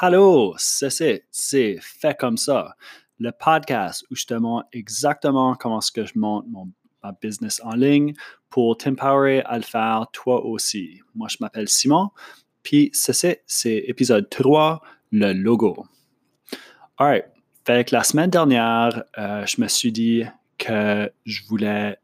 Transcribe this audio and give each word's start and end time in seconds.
Allô, 0.00 0.54
c'est 0.56 1.24
c'est 1.30 1.78
fait 1.80 2.18
comme 2.18 2.38
ça. 2.38 2.76
Le 3.18 3.30
podcast 3.30 4.04
où 4.10 4.16
je 4.16 4.24
te 4.24 4.34
montre 4.34 4.66
exactement 4.72 5.54
comment 5.54 5.80
est-ce 5.80 5.92
que 5.92 6.06
je 6.06 6.14
monte 6.16 6.46
mon 6.48 6.68
ma 7.02 7.12
business 7.20 7.60
en 7.64 7.74
ligne 7.74 8.14
pour 8.48 8.76
t'empowerer 8.76 9.42
à 9.42 9.56
le 9.56 9.62
faire 9.62 10.06
toi 10.12 10.44
aussi. 10.44 11.00
Moi, 11.14 11.28
je 11.28 11.36
m'appelle 11.40 11.68
Simon, 11.68 12.10
puis 12.62 12.90
c'est 12.92 13.42
c'est 13.46 13.84
épisode 13.86 14.30
3, 14.30 14.80
le 15.10 15.32
logo. 15.32 15.84
Alright, 16.96 17.26
fait 17.66 17.88
que 17.88 17.94
la 17.94 18.02
semaine 18.02 18.30
dernière, 18.30 19.04
euh, 19.18 19.44
je 19.46 19.60
me 19.60 19.68
suis 19.68 19.92
dit 19.92 20.24
que 20.58 21.10
je 21.26 21.42
voulais 21.48 21.98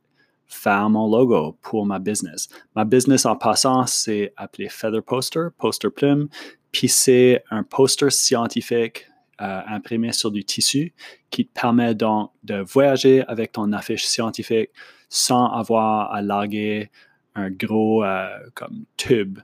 faire 0.47 0.89
mon 0.91 1.09
logo 1.09 1.59
pour 1.63 1.87
ma 1.87 1.99
business. 1.99 2.49
Ma 2.75 2.85
business 2.85 3.27
en 3.27 3.37
passant, 3.37 3.87
c'est 3.87 4.33
appelé 4.37 4.69
Feather 4.69 5.03
Poster, 5.03 5.49
Poster 5.59 5.91
Plume, 5.91 6.29
puis 6.73 6.89
c'est 6.89 7.45
un 7.51 7.63
poster 7.63 8.11
scientifique 8.11 9.07
euh, 9.41 9.61
imprimé 9.67 10.13
sur 10.13 10.31
du 10.31 10.45
tissu 10.45 10.93
qui 11.31 11.47
te 11.47 11.61
permet 11.61 11.95
donc 11.95 12.33
de 12.43 12.57
voyager 12.57 13.25
avec 13.29 13.53
ton 13.53 13.73
affiche 13.73 14.05
scientifique 14.05 14.71
sans 15.09 15.47
avoir 15.53 16.13
à 16.13 16.23
larguer 16.23 16.91
un 17.35 17.51
gros 17.51 18.05
euh, 18.05 18.29
comme 18.55 18.85
tube 18.97 19.39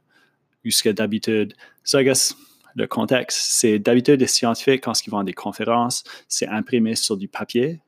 jusqu'à 0.64 0.92
d'habitude. 0.92 1.54
So 1.84 2.00
I 2.00 2.04
guess 2.04 2.34
le 2.74 2.86
contexte, 2.86 3.38
c'est 3.52 3.78
d'habitude 3.78 4.20
les 4.20 4.26
scientifiques 4.26 4.82
quand 4.82 5.06
ils 5.06 5.10
vont 5.10 5.18
à 5.18 5.24
des 5.24 5.32
conférences, 5.32 6.02
c'est 6.28 6.48
imprimé 6.48 6.96
sur 6.96 7.16
du 7.16 7.28
papier. 7.28 7.80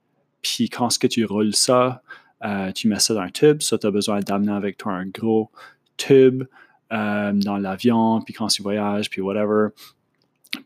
Puis 0.42 0.68
quand 0.68 0.90
ce 0.90 0.98
que 0.98 1.08
tu 1.08 1.24
roules 1.24 1.54
ça, 1.54 2.02
euh, 2.44 2.70
tu 2.70 2.86
mets 2.86 3.00
ça 3.00 3.14
dans 3.14 3.20
un 3.20 3.30
tube. 3.30 3.62
Ça, 3.62 3.78
tu 3.78 3.86
as 3.86 3.90
besoin 3.90 4.20
d'amener 4.20 4.52
avec 4.52 4.76
toi 4.78 4.92
un 4.92 5.06
gros 5.06 5.50
tube 5.96 6.44
euh, 6.92 7.32
dans 7.32 7.56
l'avion, 7.56 8.20
puis 8.22 8.34
quand 8.34 8.48
tu 8.48 8.62
voyages, 8.62 9.10
puis 9.10 9.20
whatever. 9.20 9.68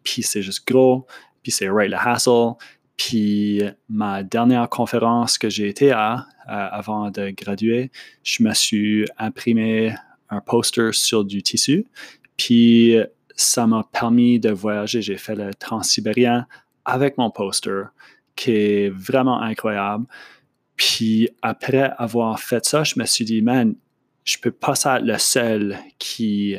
Puis 0.03 0.23
c'est 0.23 0.43
juste 0.43 0.67
gros, 0.67 1.07
puis 1.43 1.53
c'est 1.53 1.69
right 1.69 1.91
le 1.91 1.97
hassle. 1.97 2.55
Puis 2.97 3.63
ma 3.89 4.23
dernière 4.23 4.69
conférence 4.69 5.39
que 5.39 5.49
j'ai 5.49 5.69
été 5.69 5.91
à 5.93 6.27
euh, 6.49 6.69
avant 6.71 7.11
de 7.11 7.31
graduer, 7.31 7.91
je 8.23 8.43
me 8.43 8.53
suis 8.53 9.07
imprimé 9.19 9.95
un 10.29 10.41
poster 10.41 10.93
sur 10.93 11.25
du 11.25 11.43
tissu. 11.43 11.87
Puis 12.37 12.97
ça 13.35 13.67
m'a 13.67 13.85
permis 13.91 14.39
de 14.39 14.51
voyager. 14.51 15.01
J'ai 15.01 15.17
fait 15.17 15.35
le 15.35 15.55
transsibérien 15.55 16.47
avec 16.85 17.19
mon 17.19 17.31
poster, 17.31 17.85
qui 18.37 18.53
est 18.53 18.91
vraiment 18.91 19.41
incroyable. 19.41 20.07
Puis 20.77 21.29
après 21.43 21.91
avoir 21.99 22.39
fait 22.41 22.65
ça, 22.65 22.85
je 22.85 22.95
me 22.99 23.05
suis 23.05 23.25
dit, 23.25 23.43
man, 23.43 23.75
je 24.31 24.39
peux 24.39 24.51
pas 24.53 24.73
être 24.73 25.03
le 25.03 25.19
seul 25.19 25.79
qui 25.99 26.57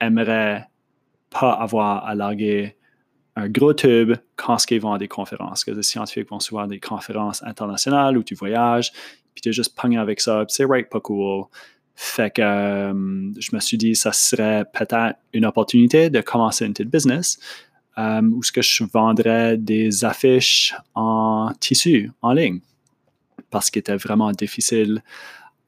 aimerait 0.00 0.68
pas 1.30 1.52
avoir 1.52 2.04
à 2.06 2.14
larguer 2.14 2.76
un 3.36 3.48
gros 3.48 3.74
tube 3.74 4.14
quand 4.36 4.58
ils 4.70 4.80
vont 4.80 4.92
à 4.92 4.98
des 4.98 5.08
conférences. 5.08 5.64
Que 5.64 5.72
les 5.72 5.82
scientifiques 5.82 6.30
vont 6.30 6.40
souvent 6.40 6.62
à 6.62 6.66
des 6.66 6.80
conférences 6.80 7.42
internationales 7.42 8.16
où 8.16 8.22
tu 8.22 8.34
voyages, 8.34 8.92
puis 9.34 9.42
tu 9.42 9.48
es 9.48 9.52
juste 9.52 9.76
pogné 9.76 9.98
avec 9.98 10.20
ça, 10.20 10.44
c'est 10.48 10.64
right 10.64 10.88
pas 10.88 11.00
cool. 11.00 11.44
Fait 11.94 12.30
que 12.30 12.40
euh, 12.40 13.32
je 13.38 13.54
me 13.54 13.60
suis 13.60 13.76
dit, 13.76 13.94
ça 13.94 14.12
serait 14.12 14.64
peut-être 14.72 15.18
une 15.32 15.44
opportunité 15.44 16.08
de 16.08 16.20
commencer 16.20 16.64
une 16.64 16.72
petite 16.72 16.90
business 16.90 17.38
euh, 17.98 18.22
où 18.22 18.42
ce 18.42 18.52
que 18.52 18.62
je 18.62 18.84
vendrais 18.84 19.56
des 19.56 20.04
affiches 20.04 20.74
en 20.94 21.52
tissu 21.60 22.10
en 22.22 22.32
ligne 22.32 22.60
parce 23.50 23.70
qu'il 23.70 23.80
était 23.80 23.96
vraiment 23.96 24.30
difficile 24.32 25.02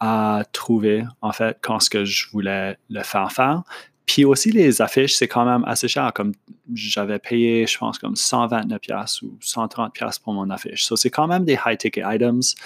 à 0.04 0.42
trouver, 0.50 1.04
en 1.20 1.30
fait, 1.30 1.58
quand 1.60 1.78
ce 1.78 1.88
que 1.88 2.04
je 2.04 2.28
voulais 2.32 2.76
le 2.90 3.04
faire 3.04 3.30
faire. 3.30 3.62
Puis 4.04 4.24
aussi, 4.24 4.50
les 4.50 4.82
affiches, 4.82 5.14
c'est 5.14 5.28
quand 5.28 5.44
même 5.44 5.62
assez 5.64 5.86
cher. 5.86 6.12
Comme 6.12 6.32
j'avais 6.74 7.20
payé, 7.20 7.68
je 7.68 7.78
pense, 7.78 8.00
comme 8.00 8.16
129 8.16 8.80
ou 9.22 9.38
130 9.40 9.94
pour 10.24 10.32
mon 10.32 10.50
affiche. 10.50 10.82
So, 10.86 10.96
c'est 10.96 11.10
quand 11.10 11.28
même 11.28 11.44
des 11.44 11.56
high-ticket 11.64 12.02
items. 12.04 12.56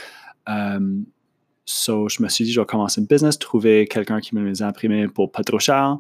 Um, 0.47 1.05
so, 1.67 2.09
je 2.09 2.23
me 2.23 2.31
suis 2.31 2.47
dit, 2.47 2.53
je 2.55 2.61
vais 2.61 2.65
commencer 2.65 3.03
une 3.03 3.07
business, 3.07 3.39
trouver 3.39 3.87
quelqu'un 3.87 4.21
qui 4.21 4.35
me 4.35 4.43
les 4.43 4.63
imprimer 4.63 5.07
pour 5.07 5.31
pas 5.31 5.43
trop 5.43 5.59
cher. 5.59 5.99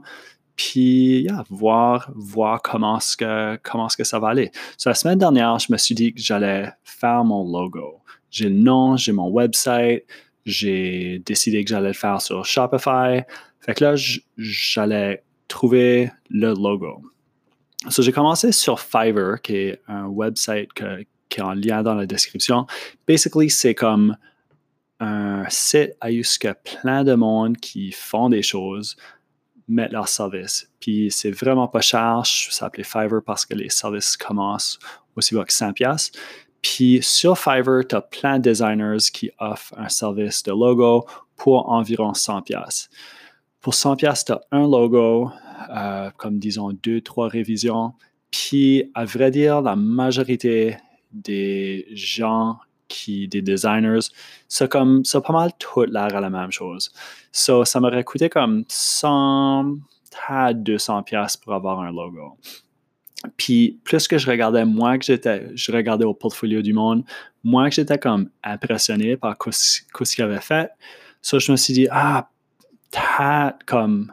Puis, 0.56 1.28
voir, 1.50 2.10
voir 2.14 2.62
comment 2.62 2.96
est-ce 2.96 3.14
que, 3.14 3.60
comment 3.62 3.90
ce 3.90 3.98
que 3.98 4.04
ça 4.04 4.18
va 4.18 4.28
aller. 4.28 4.50
So, 4.78 4.88
la 4.88 4.94
semaine 4.94 5.18
dernière, 5.18 5.58
je 5.58 5.70
me 5.70 5.76
suis 5.76 5.94
dit 5.94 6.14
que 6.14 6.20
j'allais 6.22 6.72
faire 6.82 7.24
mon 7.24 7.44
logo 7.44 8.00
j'ai 8.36 8.48
le 8.48 8.56
nom, 8.56 8.96
j'ai 8.96 9.12
mon 9.12 9.28
website, 9.30 10.04
j'ai 10.46 11.18
décidé 11.26 11.62
que 11.64 11.68
j'allais 11.68 11.88
le 11.88 11.94
faire 11.94 12.22
sur 12.22 12.44
Shopify. 12.46 13.22
Fait 13.60 13.74
que 13.74 13.84
là, 13.84 13.94
j'allais 14.36 15.22
trouver 15.48 16.10
le 16.30 16.54
logo. 16.54 17.02
So, 17.88 18.02
j'ai 18.02 18.12
commencé 18.12 18.52
sur 18.52 18.80
Fiverr, 18.80 19.42
qui 19.42 19.56
est 19.56 19.82
un 19.88 20.06
website 20.06 20.70
qui 21.28 21.40
est 21.40 21.42
en 21.42 21.52
lien 21.52 21.82
dans 21.82 21.94
la 21.94 22.06
description. 22.06 22.66
Basically, 23.06 23.50
c'est 23.50 23.74
comme 23.74 24.16
un 24.98 25.44
site 25.48 25.92
à 26.00 26.10
que 26.10 26.52
plein 26.80 27.04
de 27.04 27.14
monde 27.14 27.58
qui 27.58 27.92
font 27.92 28.28
des 28.28 28.42
choses 28.42 28.96
mettent 29.68 29.92
leurs 29.92 30.08
services. 30.08 30.70
Puis 30.80 31.10
c'est 31.10 31.32
vraiment 31.32 31.68
pas 31.68 31.80
cher. 31.80 32.22
Ça 32.24 32.50
s'appelait 32.50 32.84
Fiverr 32.84 33.20
parce 33.24 33.44
que 33.44 33.54
les 33.54 33.68
services 33.68 34.16
commencent 34.16 34.78
aussi 35.16 35.34
bas 35.34 35.44
que 35.44 35.52
100$. 35.52 36.12
Puis 36.62 37.00
sur 37.02 37.38
Fiverr, 37.38 37.86
tu 37.88 37.94
as 37.94 38.00
plein 38.00 38.38
de 38.38 38.42
designers 38.42 39.10
qui 39.12 39.30
offrent 39.38 39.74
un 39.78 39.88
service 39.88 40.42
de 40.42 40.50
logo 40.50 41.04
pour 41.36 41.70
environ 41.70 42.12
100$. 42.12 42.88
Pour 43.60 43.74
100$, 43.74 44.24
tu 44.24 44.32
as 44.32 44.40
un 44.52 44.62
logo, 44.62 45.30
euh, 45.70 46.10
comme 46.16 46.38
disons 46.38 46.72
deux, 46.82 47.00
trois 47.00 47.28
révisions. 47.28 47.92
Puis, 48.30 48.90
à 48.94 49.04
vrai 49.04 49.30
dire, 49.30 49.62
la 49.62 49.76
majorité 49.76 50.76
des 51.12 51.86
gens 51.92 52.58
qui, 52.88 53.28
des 53.28 53.42
designers, 53.42 54.06
c'est 54.48 54.70
comme, 54.70 55.04
c'est 55.04 55.20
pas 55.20 55.32
mal 55.32 55.50
tout 55.58 55.82
l'air 55.82 56.14
à 56.14 56.20
la 56.20 56.30
même 56.30 56.52
chose. 56.52 56.92
So, 57.32 57.64
ça 57.64 57.80
m'aurait 57.80 58.04
coûté 58.04 58.28
comme 58.28 58.64
100 58.68 59.76
à 60.28 60.54
200 60.54 61.04
pour 61.42 61.54
avoir 61.54 61.80
un 61.80 61.92
logo. 61.92 62.36
Puis 63.36 63.80
plus 63.84 64.06
que 64.08 64.18
je 64.18 64.30
regardais, 64.30 64.64
moins 64.64 64.98
que 64.98 65.04
j'étais, 65.04 65.48
je 65.54 65.72
regardais 65.72 66.04
au 66.04 66.14
portfolio 66.14 66.62
du 66.62 66.72
monde, 66.72 67.04
moins 67.42 67.68
que 67.68 67.74
j'étais 67.74 67.98
comme 67.98 68.30
impressionné 68.44 69.16
par 69.16 69.36
ce 69.50 70.14
qu'il 70.14 70.24
avait 70.24 70.40
fait. 70.40 70.70
Ça, 71.22 71.38
je 71.38 71.50
me 71.50 71.56
suis 71.56 71.74
dit, 71.74 71.88
ah, 71.90 72.28
peut-être 72.90 73.64
comme, 73.66 74.12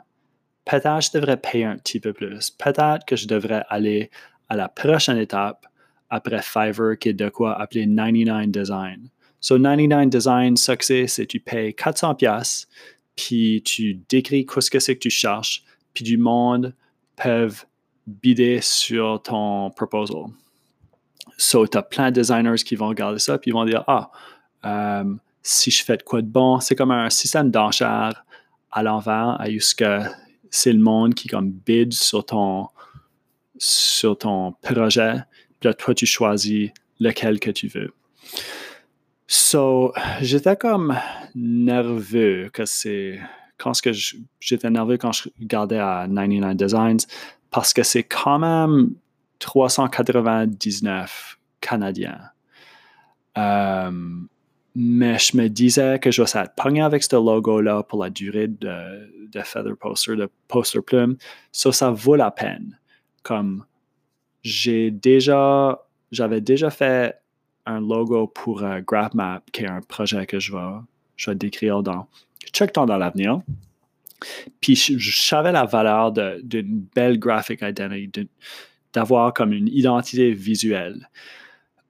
peut-être 0.66 1.02
je 1.02 1.12
devrais 1.18 1.38
payer 1.38 1.66
un 1.66 1.78
petit 1.78 2.00
peu 2.00 2.14
plus. 2.14 2.50
Peut-être 2.52 3.06
que 3.06 3.16
je 3.16 3.28
devrais 3.28 3.64
aller 3.70 4.10
à 4.50 4.56
la 4.56 4.70
prochaine 4.70 5.18
étape 5.18 5.66
après 6.10 6.42
Fiverr, 6.42 6.98
qui 7.00 7.10
est 7.10 7.14
de 7.14 7.30
quoi 7.30 7.60
appeler 7.60 7.86
99 7.88 8.48
Design. 8.48 9.10
So 9.42 9.58
99 9.58 10.10
Design, 10.10 10.56
c'est, 10.56 11.08
c'est 11.08 11.26
tu 11.26 11.40
payes 11.40 11.74
400 11.74 12.16
pièces, 12.16 12.68
puis 13.16 13.62
tu 13.66 14.00
décris 14.10 14.46
ce 14.60 14.70
que 14.70 14.80
c'est 14.80 14.96
que 14.96 15.02
tu 15.02 15.10
cherches, 15.10 15.64
puis 15.94 16.04
du 16.04 16.18
monde 16.18 16.74
peuvent 17.16 17.66
bider 18.08 18.60
sur 18.62 19.22
ton 19.22 19.72
proposal. 19.72 20.26
So, 21.38 21.68
tu 21.68 21.78
as 21.78 21.82
plein 21.82 22.12
de 22.12 22.16
designers 22.16 22.64
qui 22.64 22.76
vont 22.76 22.88
regarder 22.88 23.20
ça, 23.20 23.38
puis 23.38 23.52
ils 23.52 23.54
vont 23.54 23.66
dire 23.66 23.84
Ah, 23.88 24.12
euh, 24.66 25.16
si 25.42 25.72
je 25.72 25.84
fais 25.84 25.98
de 25.98 26.04
quoi 26.04 26.22
de 26.22 26.28
bon, 26.28 26.60
c'est 26.60 26.76
comme 26.76 26.92
un 26.92 27.10
système 27.10 27.52
d'enchères 27.52 28.26
à 28.72 28.84
l'envers, 28.84 29.40
à 29.40 29.48
que 29.50 30.00
c'est 30.50 30.74
le 30.74 30.80
monde 30.80 31.16
qui 31.16 31.28
comme 31.28 31.52
bid 31.52 31.94
sur 31.94 32.26
ton, 32.26 32.68
sur 33.58 34.18
ton 34.18 34.54
projet, 34.62 35.16
puis 35.60 35.74
toi, 35.76 35.94
tu 35.94 36.06
choisis 36.06 36.72
lequel 37.00 37.40
que 37.40 37.52
tu 37.52 37.68
veux. 37.68 37.94
So, 39.28 39.94
j'étais 40.22 40.56
comme 40.56 40.98
nerveux 41.36 42.50
que 42.54 42.66
c'est. 42.66 43.20
J'étais 44.42 44.70
nerveux 44.70 44.98
quand 44.98 45.14
je 45.14 45.30
regardais 45.40 45.80
à 45.80 46.06
99 46.08 46.56
Designs, 46.56 47.06
parce 47.54 47.72
que 47.72 47.84
c'est 47.84 48.04
quand 48.04 48.40
même 48.40 48.96
399 49.40 51.38
Canadiens. 51.62 52.20
Euh, 53.38 53.92
mais 54.76 55.20
je 55.20 55.38
me 55.38 55.48
disais 55.48 56.00
que 56.00 56.10
je 56.10 56.24
vais 56.24 56.42
être 56.42 56.82
avec 56.82 57.04
ce 57.04 57.16
logo-là 57.16 57.84
pour 57.84 58.04
la 58.04 58.10
durée 58.10 58.48
de, 58.48 59.40
Feather 59.44 59.78
Poster, 59.78 60.16
de 60.16 60.30
Poster 60.48 60.82
Plume. 60.82 61.16
Ça, 61.52 61.72
ça 61.72 61.92
vaut 61.92 62.16
la 62.16 62.32
peine. 62.32 62.80
Comme 63.22 63.66
j'ai 64.42 64.90
déjà, 64.90 65.86
j'avais 66.12 66.42
déjà 66.42 66.72
fait 66.72 67.20
un 67.68 67.80
logo 67.80 68.28
pour 68.28 68.64
euh, 68.64 68.82
GraphMap, 68.82 69.50
qui 69.52 69.64
est 69.64 69.70
un 69.70 69.82
projet 69.82 70.26
que 70.26 70.40
je 70.40 70.52
vais, 70.52 70.80
je 71.16 71.32
décrire 71.32 71.84
dans 71.84 72.08
temps 72.74 72.86
dans 72.88 72.98
l'avenir. 72.98 73.42
Puis 74.62 74.76
je, 74.76 75.16
savais 75.16 75.52
la 75.52 75.66
valeur 75.66 76.12
d'une 76.12 76.86
belle 76.96 77.20
graphic 77.20 77.62
identity, 77.62 78.30
d'avoir 78.94 79.34
comme 79.34 79.54
une 79.54 79.68
identité 79.68 80.32
visuelle. 80.32 81.10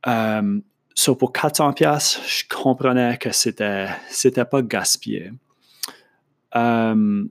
Euh, 0.08 0.60
pour 1.18 1.34
400 1.34 1.74
pièces, 1.74 2.20
je 2.28 2.44
comprenais 2.56 3.18
que 3.18 3.32
c'était 3.32 3.88
c'était 4.10 4.46
pas 4.46 4.62
gaspillé. 4.62 5.32
Euh, 6.56 7.26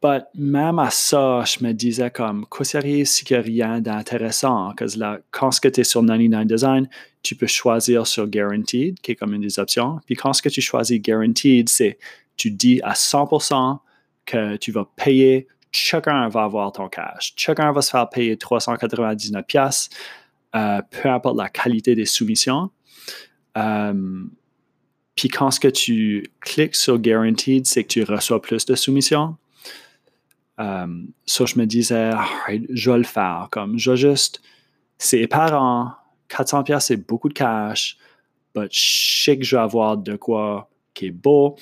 But 0.00 0.26
même 0.36 0.78
à 0.78 0.90
ça, 0.90 1.42
je 1.44 1.64
me 1.64 1.72
disais 1.72 2.10
comme, 2.10 2.46
qu'est-ce 2.46 2.70
qui 2.70 2.76
arrive 2.76 3.06
si 3.06 3.24
il 3.24 3.32
n'y 3.32 3.38
a 3.38 3.42
rien 3.42 3.80
d'intéressant? 3.80 4.72
Parce 4.78 4.94
que 4.94 5.22
quand 5.32 5.50
tu 5.50 5.80
es 5.80 5.84
sur 5.84 6.02
99 6.02 6.46
Design, 6.46 6.88
tu 7.22 7.34
peux 7.34 7.48
choisir 7.48 8.06
sur 8.06 8.28
Guaranteed, 8.28 9.00
qui 9.00 9.12
est 9.12 9.14
comme 9.16 9.34
une 9.34 9.42
des 9.42 9.58
options. 9.58 9.98
Puis 10.06 10.14
quand 10.14 10.32
ce 10.32 10.42
que 10.42 10.50
tu 10.50 10.60
choisis 10.60 11.00
Guaranteed, 11.02 11.68
c'est 11.68 11.98
tu 12.38 12.50
dis 12.50 12.80
à 12.82 12.94
100% 12.94 13.78
que 14.24 14.56
tu 14.56 14.72
vas 14.72 14.86
payer, 14.96 15.46
chacun 15.70 16.28
va 16.28 16.44
avoir 16.44 16.72
ton 16.72 16.88
cash. 16.88 17.34
Chacun 17.36 17.72
va 17.72 17.82
se 17.82 17.90
faire 17.90 18.08
payer 18.08 18.38
399 18.38 19.44
pièces, 19.44 19.90
euh, 20.56 20.80
peu 20.90 21.10
importe 21.10 21.36
la 21.36 21.50
qualité 21.50 21.94
des 21.94 22.06
soumissions. 22.06 22.70
Euh, 23.58 24.24
puis 25.14 25.28
quand 25.28 25.50
ce 25.50 25.60
que 25.60 25.68
tu 25.68 26.30
cliques 26.40 26.76
sur 26.76 26.98
Guaranteed, 26.98 27.66
c'est 27.66 27.82
que 27.82 27.88
tu 27.88 28.02
reçois 28.04 28.40
plus 28.40 28.64
de 28.64 28.74
soumissions. 28.74 29.36
Euh, 30.60 30.86
ça, 31.26 31.44
je 31.44 31.58
me 31.58 31.66
disais, 31.66 32.10
je 32.70 32.90
vais 32.90 32.98
le 32.98 33.04
faire. 33.04 33.48
Comme, 33.50 33.78
je 33.78 33.90
vais 33.90 33.96
juste, 33.96 34.40
c'est 34.96 35.20
éparant, 35.20 35.92
400 36.28 36.62
pièces 36.64 36.86
c'est 36.86 36.96
beaucoup 36.96 37.28
de 37.28 37.34
cash, 37.34 37.96
mais 38.54 38.68
je 38.70 39.22
sais 39.24 39.38
que 39.38 39.44
je 39.44 39.56
vais 39.56 39.62
avoir 39.62 39.96
de 39.96 40.16
quoi 40.16 40.70
qui 40.94 41.06
est 41.06 41.10
beau, 41.10 41.56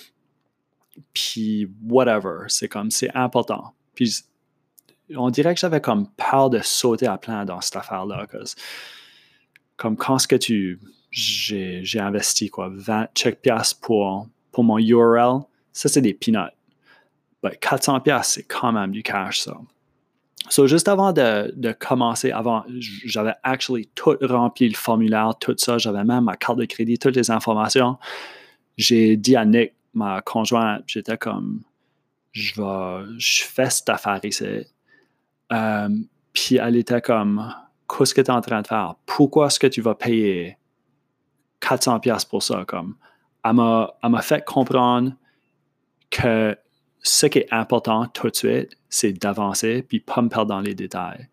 puis 1.13 1.71
whatever. 1.83 2.45
C'est 2.49 2.69
comme, 2.69 2.91
c'est 2.91 3.11
important. 3.15 3.75
Puis 3.95 4.25
on 5.15 5.31
dirait 5.31 5.55
que 5.55 5.61
j'avais 5.61 5.81
comme 5.81 6.09
peur 6.17 6.51
de 6.51 6.61
sauter 6.61 7.07
à 7.07 7.19
plein 7.19 7.45
dans 7.45 7.61
cette 7.61 7.77
affaire-là. 7.77 8.27
Comme 9.77 9.97
quand 9.97 10.19
ce 10.19 10.29
que 10.29 10.37
tu. 10.37 10.81
J'ai, 11.11 11.83
investi 11.99 12.51
quoi, 12.51 12.69
20 12.71 13.09
check 13.15 13.41
pièces 13.41 13.73
pour, 13.73 14.27
pour 14.53 14.65
mon 14.65 14.77
URL, 14.77 15.41
ça 15.73 15.89
c'est 15.89 16.03
des 16.03 16.13
peanuts. 16.13 16.53
Mais 17.43 17.57
400 17.57 18.01
pièces 18.01 18.27
c'est 18.27 18.43
quand 18.43 18.71
même 18.71 18.91
du 18.91 19.03
cash 19.03 19.41
ça. 19.41 19.57
So, 20.49 20.67
juste 20.67 20.89
avant 20.89 21.13
de, 21.13 21.53
de 21.57 21.73
commencer, 21.73 22.31
avant, 22.31 22.65
j'avais 22.79 23.35
actually 23.43 23.89
tout 23.95 24.17
rempli 24.21 24.69
le 24.69 24.77
formulaire, 24.77 25.33
tout 25.41 25.55
ça, 25.59 25.79
j'avais 25.79 26.05
même 26.05 26.25
ma 26.25 26.37
carte 26.37 26.59
de 26.59 26.67
crédit, 26.67 26.99
toutes 26.99 27.17
les 27.17 27.31
informations. 27.31 27.99
J'ai 28.77 29.17
dit 29.17 29.35
à 29.35 29.45
Nick, 29.45 29.73
ma 29.97 30.21
conjointe, 30.21 30.85
j'étais 30.87 31.17
comme, 31.17 31.63
je 32.33 32.55
vais, 32.61 33.19
je 33.19 33.43
fais 33.43 33.71
cette 33.71 33.89
affaire 33.89 34.21
ici. 34.25 34.67
Euh, 35.53 35.89
puis 36.33 36.57
elle 36.57 36.77
était 36.77 37.01
comme, 37.01 37.53
qu'est-ce 37.89 38.15
que 38.15 38.21
tu 38.21 38.31
es 38.31 38.35
en 38.35 38.43
train 38.43 38.63
de 38.63 38.67
faire? 38.67 38.95
Pourquoi 39.07 39.47
est-ce 39.47 39.59
que 39.59 39.67
tu 39.67 39.81
vas 39.81 39.95
payer 39.95 40.59
400 41.61 42.01
pièces 42.01 42.25
pour 42.27 42.43
ça? 42.43 42.65
Comme, 42.67 42.97
elle 43.43 43.55
m'a 43.55 44.23
fait 44.23 44.45
comprendre 44.45 45.13
que 46.11 46.57
ce 47.03 47.27
qui 47.27 47.39
est 47.39 47.53
important 47.53 48.07
tout 48.07 48.29
de 48.29 48.37
suite, 48.37 48.77
c'est 48.91 49.13
d'avancer 49.13 49.83
puis 49.83 50.01
pas 50.01 50.21
me 50.21 50.29
perdre 50.29 50.47
dans 50.47 50.61
les 50.61 50.75
détails. 50.75 51.29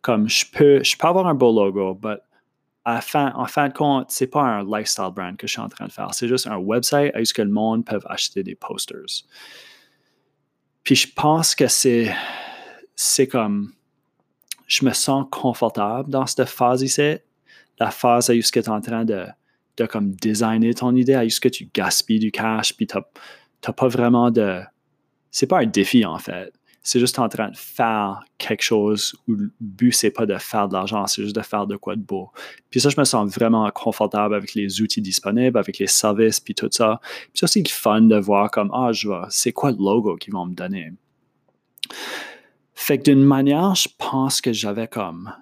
Comme 0.00 0.28
je 0.28 0.44
peux, 0.50 0.82
je 0.82 0.96
peux 0.96 1.06
avoir 1.06 1.26
un 1.26 1.34
beau 1.34 1.52
logo, 1.52 1.98
mais 2.02 2.16
en 2.84 3.00
fin 3.00 3.68
de 3.68 3.72
compte, 3.72 4.10
c'est 4.10 4.26
pas 4.26 4.42
un 4.42 4.62
lifestyle 4.62 5.10
brand 5.14 5.36
que 5.36 5.46
je 5.46 5.52
suis 5.52 5.60
en 5.60 5.68
train 5.68 5.86
de 5.86 5.92
faire. 5.92 6.12
C'est 6.12 6.28
juste 6.28 6.46
un 6.46 6.56
website 6.56 7.14
où 7.18 7.24
ce 7.24 7.32
que 7.32 7.42
le 7.42 7.50
monde 7.50 7.84
peut 7.84 7.98
acheter 8.06 8.42
des 8.42 8.54
posters. 8.54 9.24
Puis 10.82 10.94
je 10.94 11.08
pense 11.14 11.54
que 11.54 11.66
c'est, 11.66 12.14
c'est 12.94 13.26
comme, 13.26 13.72
je 14.66 14.84
me 14.84 14.92
sens 14.92 15.26
confortable 15.30 16.10
dans 16.10 16.26
cette 16.26 16.48
phase 16.48 16.82
ici, 16.82 17.16
la 17.78 17.90
phase 17.90 18.28
où 18.28 18.42
ce 18.42 18.52
que 18.52 18.60
tu 18.60 18.66
es 18.66 18.68
en 18.68 18.82
train 18.82 19.06
de, 19.06 19.26
de 19.78 19.86
comme 19.86 20.10
designer 20.10 20.74
ton 20.74 20.94
idée, 20.94 21.16
où 21.16 21.30
ce 21.30 21.40
que 21.40 21.48
tu 21.48 21.70
gaspilles 21.72 22.18
du 22.18 22.30
cash, 22.30 22.74
puis 22.76 22.86
tu 22.86 22.96
n'as 22.96 23.72
pas 23.72 23.88
vraiment 23.88 24.30
de, 24.30 24.60
c'est 25.30 25.46
pas 25.46 25.60
un 25.60 25.66
défi 25.66 26.04
en 26.04 26.18
fait 26.18 26.52
c'est 26.84 27.00
juste 27.00 27.18
en 27.18 27.30
train 27.30 27.48
de 27.48 27.56
faire 27.56 28.22
quelque 28.36 28.62
chose 28.62 29.16
où 29.26 29.32
le 29.32 29.50
but, 29.58 29.90
c'est 29.92 30.10
pas 30.10 30.26
de 30.26 30.36
faire 30.36 30.68
de 30.68 30.74
l'argent, 30.74 31.06
c'est 31.06 31.22
juste 31.22 31.34
de 31.34 31.40
faire 31.40 31.66
de 31.66 31.76
quoi 31.76 31.96
de 31.96 32.02
beau. 32.02 32.30
Puis 32.70 32.78
ça, 32.78 32.90
je 32.90 33.00
me 33.00 33.04
sens 33.04 33.32
vraiment 33.32 33.68
confortable 33.70 34.34
avec 34.34 34.54
les 34.54 34.82
outils 34.82 35.00
disponibles, 35.00 35.58
avec 35.58 35.78
les 35.78 35.86
services, 35.86 36.40
puis 36.40 36.54
tout 36.54 36.68
ça. 36.70 37.00
Puis 37.02 37.30
c'est 37.34 37.44
aussi 37.44 37.62
le 37.62 37.68
fun 37.70 38.02
de 38.02 38.16
voir 38.16 38.50
comme, 38.50 38.70
ah, 38.74 38.92
je 38.92 39.08
vois, 39.08 39.26
c'est 39.30 39.52
quoi 39.52 39.70
le 39.70 39.78
logo 39.78 40.16
qu'ils 40.16 40.34
vont 40.34 40.44
me 40.44 40.54
donner? 40.54 40.92
Fait 42.74 42.98
que 42.98 43.04
d'une 43.04 43.24
manière, 43.24 43.74
je 43.74 43.88
pense 43.96 44.42
que 44.42 44.52
j'avais 44.52 44.86
comme 44.86 45.32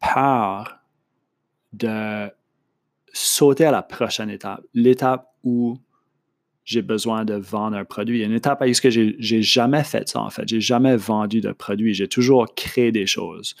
peur 0.00 0.78
de 1.74 2.30
sauter 3.12 3.66
à 3.66 3.70
la 3.70 3.82
prochaine 3.82 4.30
étape, 4.30 4.62
l'étape 4.72 5.28
où 5.42 5.78
j'ai 6.64 6.82
besoin 6.82 7.24
de 7.24 7.34
vendre 7.34 7.76
un 7.76 7.84
produit. 7.84 8.18
Il 8.18 8.20
y 8.20 8.24
a 8.24 8.26
une 8.26 8.32
étape 8.32 8.62
à 8.62 8.72
ce 8.72 8.80
que 8.80 8.90
j'ai 8.90 9.42
jamais 9.42 9.84
fait 9.84 10.08
ça, 10.08 10.20
en 10.20 10.30
fait. 10.30 10.48
J'ai 10.48 10.60
jamais 10.60 10.96
vendu 10.96 11.40
de 11.40 11.52
produit. 11.52 11.94
J'ai 11.94 12.08
toujours 12.08 12.54
créé 12.54 12.90
des 12.90 13.06
choses. 13.06 13.54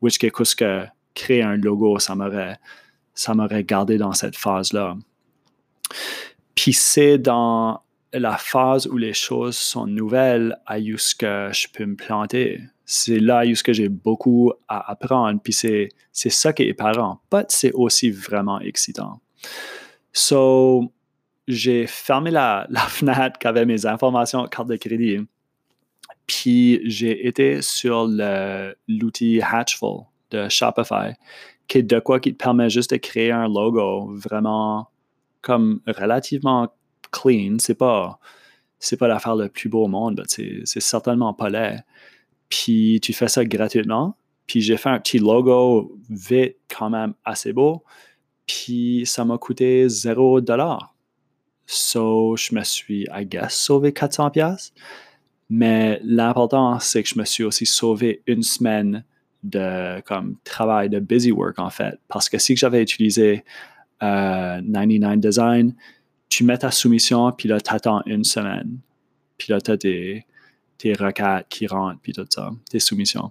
Which 0.00 0.18
que, 0.18 0.26
que 0.26 0.86
créer 1.14 1.42
un 1.42 1.56
logo, 1.56 1.98
ça 1.98 2.14
m'aurait, 2.14 2.58
ça 3.14 3.34
m'aurait 3.34 3.64
gardé 3.64 3.98
dans 3.98 4.12
cette 4.12 4.36
phase-là. 4.36 4.96
Puis 6.54 6.72
c'est 6.72 7.18
dans 7.18 7.82
la 8.12 8.36
phase 8.36 8.86
où 8.88 8.96
les 8.96 9.14
choses 9.14 9.56
sont 9.56 9.86
nouvelles 9.86 10.56
à 10.66 10.78
ce 10.78 11.14
que 11.14 11.50
je 11.52 11.68
peux 11.72 11.86
me 11.86 11.94
planter. 11.94 12.60
C'est 12.84 13.20
là 13.20 13.44
où 13.46 13.72
j'ai 13.72 13.88
beaucoup 13.88 14.52
à 14.66 14.90
apprendre. 14.90 15.40
Puis 15.42 15.52
c'est, 15.52 15.88
ça 16.12 16.52
qui 16.52 16.64
est 16.64 16.68
éparant. 16.68 17.20
Mais 17.32 17.44
c'est 17.48 17.72
aussi 17.72 18.10
vraiment 18.10 18.60
excitant. 18.60 19.20
So, 20.12 20.92
j'ai 21.50 21.86
fermé 21.86 22.30
la, 22.30 22.66
fenêtre 22.88 23.38
qui 23.38 23.46
avait 23.46 23.66
mes 23.66 23.86
informations 23.86 24.46
carte 24.46 24.68
de 24.68 24.76
crédit. 24.76 25.18
Puis 26.26 26.80
j'ai 26.88 27.26
été 27.26 27.60
sur 27.60 28.08
l'outil 28.88 29.40
Hatchful 29.42 30.04
de 30.30 30.48
Shopify, 30.48 31.14
qui 31.66 31.78
est 31.78 31.82
de 31.82 31.98
quoi 31.98 32.20
qui 32.20 32.32
te 32.32 32.42
permet 32.42 32.70
juste 32.70 32.92
de 32.92 32.96
créer 32.96 33.32
un 33.32 33.48
logo 33.48 34.12
vraiment 34.14 34.88
comme 35.42 35.80
relativement 35.86 36.72
clean. 37.10 37.56
C'est 37.58 37.74
pas 37.74 38.18
pas 38.98 39.08
l'affaire 39.08 39.36
le 39.36 39.48
plus 39.48 39.68
beau 39.68 39.84
au 39.84 39.88
monde, 39.88 40.22
c'est 40.26 40.64
certainement 40.64 41.34
pas 41.34 41.50
laid. 41.50 41.84
Puis 42.48 43.00
tu 43.02 43.12
fais 43.12 43.28
ça 43.28 43.44
gratuitement. 43.44 44.16
Puis 44.46 44.60
j'ai 44.60 44.76
fait 44.76 44.88
un 44.88 44.98
petit 44.98 45.18
logo 45.18 45.96
vite, 46.08 46.56
quand 46.68 46.90
même 46.90 47.14
assez 47.24 47.52
beau. 47.52 47.84
Puis 48.46 49.02
ça 49.06 49.24
m'a 49.24 49.38
coûté 49.38 49.88
0 49.88 50.40
dollar. 50.40 50.94
So, 51.72 52.34
je 52.36 52.52
me 52.52 52.64
suis, 52.64 53.06
I 53.14 53.24
guess, 53.24 53.54
sauvé 53.54 53.92
400 53.92 54.30
pièces. 54.30 54.72
Mais 55.48 56.00
l'important, 56.02 56.80
c'est 56.80 57.04
que 57.04 57.08
je 57.08 57.16
me 57.16 57.24
suis 57.24 57.44
aussi 57.44 57.64
sauvé 57.64 58.22
une 58.26 58.42
semaine 58.42 59.04
de 59.44 60.00
comme 60.00 60.34
travail 60.42 60.90
de 60.90 60.98
busy 60.98 61.30
work 61.30 61.60
en 61.60 61.70
fait. 61.70 61.98
Parce 62.08 62.28
que 62.28 62.38
si 62.38 62.56
j'avais 62.56 62.82
utilisé 62.82 63.44
99 64.00 65.12
euh, 65.12 65.16
Design, 65.16 65.74
tu 66.28 66.42
mets 66.42 66.58
ta 66.58 66.72
soumission, 66.72 67.30
puis 67.30 67.48
là, 67.48 67.60
tu 67.60 67.72
attends 67.72 68.02
une 68.04 68.24
semaine. 68.24 68.78
Puis 69.38 69.52
là, 69.52 69.60
tu 69.60 69.70
as 69.70 69.78
tes, 69.78 70.26
tes 70.76 70.92
requêtes 70.94 71.46
qui 71.48 71.68
rentrent, 71.68 72.00
puis 72.02 72.12
tout 72.12 72.26
ça, 72.28 72.50
tes 72.68 72.80
soumissions. 72.80 73.30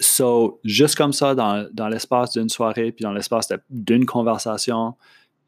So, 0.00 0.60
juste 0.64 0.96
comme 0.96 1.12
ça, 1.12 1.34
dans, 1.34 1.68
dans 1.74 1.88
l'espace 1.88 2.32
d'une 2.32 2.48
soirée, 2.48 2.90
puis 2.90 3.02
dans 3.02 3.12
l'espace 3.12 3.48
d'une 3.68 4.06
conversation, 4.06 4.94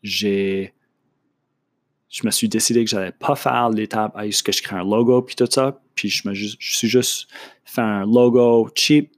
j'ai 0.02 0.74
je 2.08 2.25
me 2.25 2.30
suis 2.30 2.48
décidé 2.48 2.84
que 2.84 2.90
je 2.90 2.96
n'allais 2.96 3.12
pas 3.12 3.34
faire 3.34 3.70
l'étape 3.70 4.16
à 4.16 4.30
ce 4.30 4.42
que 4.42 4.52
je 4.52 4.62
crée 4.62 4.76
un 4.76 4.84
logo 4.84 5.22
puis 5.22 5.34
tout 5.34 5.48
ça. 5.50 5.80
Puis 5.94 6.08
je 6.08 6.28
me 6.28 6.34
suis 6.34 6.88
juste 6.88 7.28
fait 7.64 7.80
un 7.80 8.04
logo 8.04 8.68
cheap, 8.75 9.12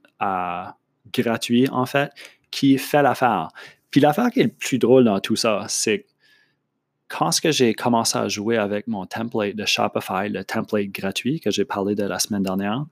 gratuit 1.13 1.67
en 1.69 1.85
fait, 1.85 2.11
qui 2.51 2.77
fait 2.77 3.01
l'affaire. 3.01 3.49
Puis 3.91 4.01
l'affaire 4.01 4.29
qui 4.31 4.41
est 4.41 4.43
le 4.43 4.49
plus 4.49 4.79
drôle 4.79 5.05
dans 5.05 5.19
tout 5.19 5.35
ça, 5.35 5.65
c'est 5.67 6.05
quand 7.07 7.31
ce 7.31 7.41
que 7.41 7.51
j'ai 7.51 7.73
commencé 7.73 8.17
à 8.17 8.27
jouer 8.27 8.57
avec 8.57 8.87
mon 8.87 9.05
template 9.05 9.55
de 9.55 9.65
Shopify, 9.65 10.29
le 10.29 10.43
template 10.43 10.89
gratuit 10.89 11.39
que 11.39 11.49
j'ai 11.49 11.65
parlé 11.65 11.95
de 11.95 12.03
la 12.03 12.19
semaine 12.19 12.43
dernière, 12.43 12.85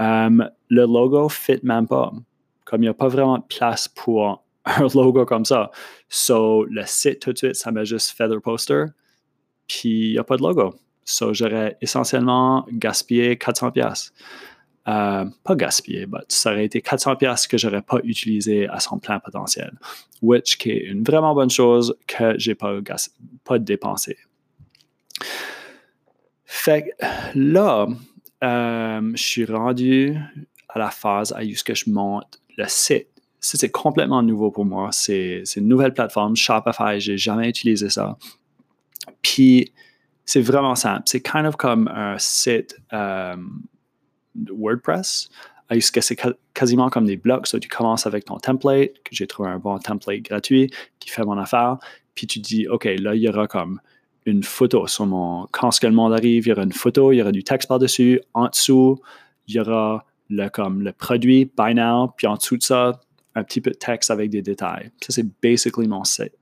euh, 0.00 0.48
le 0.68 0.82
logo 0.82 1.28
fit 1.28 1.60
même 1.62 1.86
pas. 1.86 2.12
Comme 2.64 2.82
il 2.82 2.86
n'y 2.86 2.88
a 2.88 2.94
pas 2.94 3.08
vraiment 3.08 3.38
de 3.38 3.44
place 3.44 3.86
pour 3.86 4.44
un 4.64 4.88
logo 4.94 5.24
comme 5.24 5.44
ça. 5.44 5.70
So, 6.08 6.64
le 6.64 6.84
site 6.86 7.20
tout 7.20 7.32
de 7.32 7.38
suite, 7.38 7.54
ça 7.54 7.70
m'a 7.70 7.84
juste 7.84 8.10
Feather 8.16 8.40
Poster 8.40 8.86
puis 9.66 10.08
il 10.08 10.12
n'y 10.12 10.18
a 10.18 10.24
pas 10.24 10.36
de 10.36 10.42
logo. 10.42 10.74
So, 11.04 11.34
j'aurais 11.34 11.76
essentiellement 11.80 12.64
gaspillé 12.70 13.36
400 13.36 13.72
pièces. 13.72 14.12
Euh, 14.88 15.24
pas 15.44 15.54
gaspillé, 15.54 16.06
mais 16.06 16.18
ça 16.28 16.50
aurait 16.50 16.64
été 16.64 16.80
400 16.80 17.16
pièces 17.16 17.46
que 17.46 17.56
j'aurais 17.56 17.82
pas 17.82 17.98
utilisé 18.02 18.68
à 18.68 18.80
son 18.80 18.98
plein 18.98 19.20
potentiel, 19.20 19.72
which 20.22 20.58
qui 20.58 20.70
est 20.70 20.84
une 20.86 21.04
vraiment 21.04 21.34
bonne 21.34 21.50
chose 21.50 21.94
que 22.08 22.36
j'ai 22.36 22.56
pas, 22.56 22.78
pas 23.44 23.58
dépensé. 23.60 24.16
Fait 26.44 26.94
là, 27.34 27.86
euh, 28.42 29.12
je 29.14 29.22
suis 29.22 29.44
rendu 29.44 30.16
à 30.68 30.78
la 30.78 30.90
phase 30.90 31.32
à 31.32 31.44
que 31.44 31.74
je 31.74 31.88
monte 31.88 32.40
le 32.56 32.64
site. 32.66 33.06
c'est 33.38 33.70
complètement 33.70 34.22
nouveau 34.22 34.50
pour 34.50 34.64
moi. 34.64 34.90
C'est 34.90 35.44
une 35.56 35.68
nouvelle 35.68 35.94
plateforme, 35.94 36.34
Shopify, 36.34 36.98
j'ai 36.98 37.16
jamais 37.16 37.48
utilisé 37.48 37.88
ça. 37.88 38.16
Puis, 39.22 39.72
c'est 40.24 40.40
vraiment 40.40 40.74
simple. 40.74 41.02
C'est 41.06 41.20
kind 41.20 41.46
of 41.46 41.56
comme 41.56 41.88
un 41.88 42.16
site 42.18 42.76
euh, 42.92 43.36
WordPress. 44.50 45.28
C'est 45.80 46.20
quasiment 46.52 46.90
comme 46.90 47.06
des 47.06 47.16
blocs. 47.16 47.46
So, 47.46 47.58
tu 47.58 47.68
commences 47.68 48.06
avec 48.06 48.26
ton 48.26 48.36
template, 48.36 48.92
que 49.04 49.14
j'ai 49.14 49.26
trouvé 49.26 49.48
un 49.48 49.58
bon 49.58 49.78
template 49.78 50.20
gratuit 50.20 50.70
qui 50.98 51.10
fait 51.10 51.24
mon 51.24 51.38
affaire. 51.38 51.78
Puis 52.14 52.26
tu 52.26 52.40
dis, 52.40 52.68
OK, 52.68 52.84
là, 52.84 53.14
il 53.14 53.22
y 53.22 53.28
aura 53.28 53.46
comme 53.46 53.80
une 54.26 54.42
photo 54.42 54.86
sur 54.86 55.06
mon. 55.06 55.46
Quand 55.50 55.70
ce 55.70 55.80
que 55.80 55.86
le 55.86 55.94
monde 55.94 56.12
arrive, 56.12 56.46
il 56.46 56.50
y 56.50 56.52
aura 56.52 56.62
une 56.62 56.72
photo, 56.72 57.12
il 57.12 57.16
y 57.16 57.22
aura 57.22 57.32
du 57.32 57.42
texte 57.42 57.68
par-dessus. 57.68 58.20
En 58.34 58.48
dessous, 58.48 59.00
il 59.48 59.54
y 59.54 59.60
aura 59.60 60.04
le, 60.28 60.48
comme, 60.48 60.82
le 60.82 60.92
produit, 60.92 61.50
buy 61.56 61.74
now. 61.74 62.08
Puis 62.16 62.26
en 62.26 62.36
dessous 62.36 62.58
de 62.58 62.62
ça, 62.62 63.00
un 63.34 63.42
petit 63.42 63.60
peu 63.60 63.70
de 63.70 63.76
texte 63.76 64.10
avec 64.10 64.30
des 64.30 64.42
détails. 64.42 64.90
Ça, 65.00 65.12
c'est 65.12 65.26
basically 65.42 65.88
mon 65.88 66.04
site. 66.04 66.32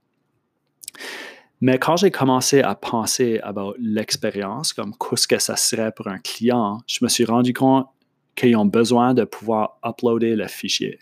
Mais 1.61 1.79
quand 1.79 1.97
j'ai 1.97 2.11
commencé 2.11 2.62
à 2.62 2.75
penser 2.75 3.38
à 3.43 3.52
l'expérience, 3.79 4.73
comme 4.73 4.95
qu'est-ce 4.97 5.29
que 5.29 5.38
ça 5.38 5.57
serait 5.57 5.93
pour 5.93 6.09
un 6.09 6.19
client, 6.19 6.81
je 6.87 7.00
me 7.02 7.09
suis 7.09 7.25
rendu 7.25 7.52
compte 7.52 7.87
qu'ils 8.35 8.57
ont 8.57 8.64
besoin 8.64 9.12
de 9.12 9.25
pouvoir 9.25 9.79
uploader 9.85 10.37
le 10.37 10.47
fichier. 10.47 10.99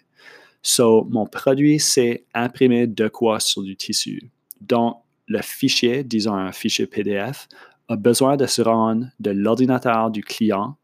So, 0.63 1.05
mon 1.11 1.27
produit, 1.27 1.79
c'est 1.79 2.25
imprimer 2.35 2.89
de 2.89 3.07
quoi 3.07 3.39
sur 3.39 3.63
du 3.63 3.77
tissu. 3.77 4.33
Donc, 4.61 4.97
le 5.29 5.41
fichier, 5.43 6.03
disons 6.03 6.35
un 6.35 6.51
fichier 6.51 6.87
PDF, 6.87 7.47
a 7.89 7.97
besoin 7.97 8.37
de 8.37 8.47
se 8.47 8.61
rendre 8.61 9.07
de 9.21 9.31
l'ordinateur 9.31 10.11
du 10.11 10.23
client 10.23 10.77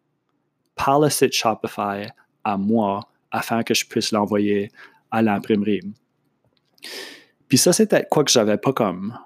par 0.77 1.01
le 1.01 1.11
site 1.11 1.33
Shopify 1.33 2.09
à 2.45 2.57
moi 2.57 3.01
afin 3.31 3.63
que 3.63 3.75
je 3.75 3.85
puisse 3.87 4.13
l'envoyer 4.13 4.71
à 5.11 5.23
l'imprimerie. 5.23 5.83
Puis 7.49 7.59
ça, 7.59 7.73
c'était 7.73 8.07
quoi 8.09 8.25
que 8.25 8.31
j'avais 8.31 8.59
pas 8.59 8.73
comme 8.73 9.19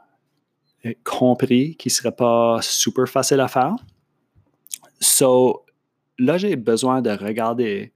compris 1.05 1.77
qui 1.77 1.91
serait 1.91 2.15
pas 2.15 2.59
super 2.63 3.09
facile 3.09 3.41
à 3.41 3.49
faire. 3.49 3.77
So, 5.01 5.65
là, 6.19 6.39
j'ai 6.39 6.57
besoin 6.57 7.03
de 7.03 7.11
regarder 7.11 7.93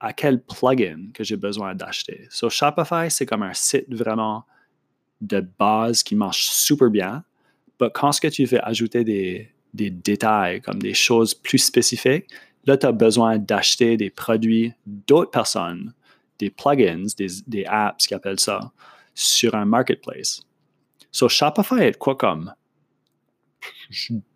à 0.00 0.12
quel 0.12 0.42
plugin 0.42 1.10
que 1.14 1.24
j'ai 1.24 1.36
besoin 1.36 1.74
d'acheter. 1.74 2.26
So, 2.30 2.50
Shopify, 2.50 3.10
c'est 3.10 3.26
comme 3.26 3.42
un 3.42 3.54
site 3.54 3.92
vraiment 3.92 4.44
de 5.20 5.40
base 5.58 6.02
qui 6.02 6.16
marche 6.16 6.46
super 6.46 6.90
bien. 6.90 7.24
Mais 7.80 7.88
quand 7.92 8.12
ce 8.12 8.20
que 8.20 8.28
tu 8.28 8.44
veux 8.44 8.64
ajouter 8.66 9.04
des, 9.04 9.48
des 9.74 9.90
détails, 9.90 10.60
comme 10.60 10.80
des 10.80 10.94
choses 10.94 11.34
plus 11.34 11.58
spécifiques, 11.58 12.26
là, 12.66 12.76
tu 12.76 12.86
as 12.86 12.92
besoin 12.92 13.38
d'acheter 13.38 13.96
des 13.96 14.10
produits 14.10 14.72
d'autres 14.86 15.30
personnes, 15.30 15.92
des 16.38 16.50
plugins, 16.50 17.06
des, 17.16 17.28
des 17.46 17.64
apps 17.66 18.06
qui 18.06 18.14
appellent 18.14 18.40
ça, 18.40 18.72
sur 19.14 19.54
un 19.54 19.64
marketplace. 19.64 20.42
So, 21.12 21.28
Shopify 21.28 21.82
est 21.82 21.98
quoi 21.98 22.16
comme, 22.16 22.54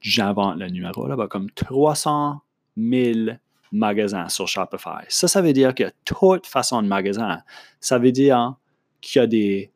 j'invente 0.00 0.58
le 0.58 0.68
numéro 0.68 1.06
là, 1.08 1.16
comme 1.26 1.50
300 1.50 2.42
000 2.76 3.30
magasins 3.72 4.28
sur 4.28 4.46
Shopify. 4.46 5.04
Ça, 5.08 5.26
ça 5.26 5.40
veut 5.40 5.54
dire 5.54 5.74
qu'il 5.74 5.86
y 5.86 5.88
a 5.88 5.92
toute 6.04 6.46
façon 6.46 6.82
de 6.82 6.86
magasin. 6.86 7.42
Ça 7.80 7.98
veut 7.98 8.12
dire 8.12 8.54
qu'il 9.00 9.20
y 9.20 9.22
a 9.22 9.26
des 9.26 9.72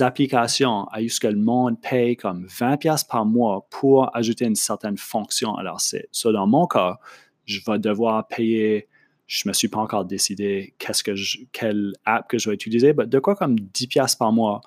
applications 0.00 0.84
à 0.84 1.00
ce 1.06 1.18
que 1.18 1.26
le 1.26 1.38
monde 1.38 1.80
paye 1.80 2.16
comme 2.16 2.46
20$ 2.46 3.06
par 3.06 3.26
mois 3.26 3.66
pour 3.68 4.16
ajouter 4.16 4.44
une 4.46 4.54
certaine 4.54 4.96
fonction 4.96 5.56
à 5.56 5.62
leur 5.64 5.80
site. 5.80 6.06
So, 6.12 6.32
dans 6.32 6.46
mon 6.46 6.66
cas, 6.66 6.98
je 7.44 7.60
vais 7.66 7.80
devoir 7.80 8.28
payer, 8.28 8.88
je 9.26 9.42
ne 9.44 9.50
me 9.50 9.52
suis 9.54 9.68
pas 9.68 9.80
encore 9.80 10.04
décidé 10.04 10.74
qu'est-ce 10.78 11.02
que 11.02 11.12
quelle 11.52 11.92
app 12.04 12.28
que 12.28 12.38
je 12.38 12.48
vais 12.48 12.54
utiliser, 12.54 12.94
mais 12.94 13.06
de 13.06 13.18
quoi 13.18 13.34
comme 13.34 13.56
10$ 13.56 14.16
par 14.16 14.32
mois 14.32 14.60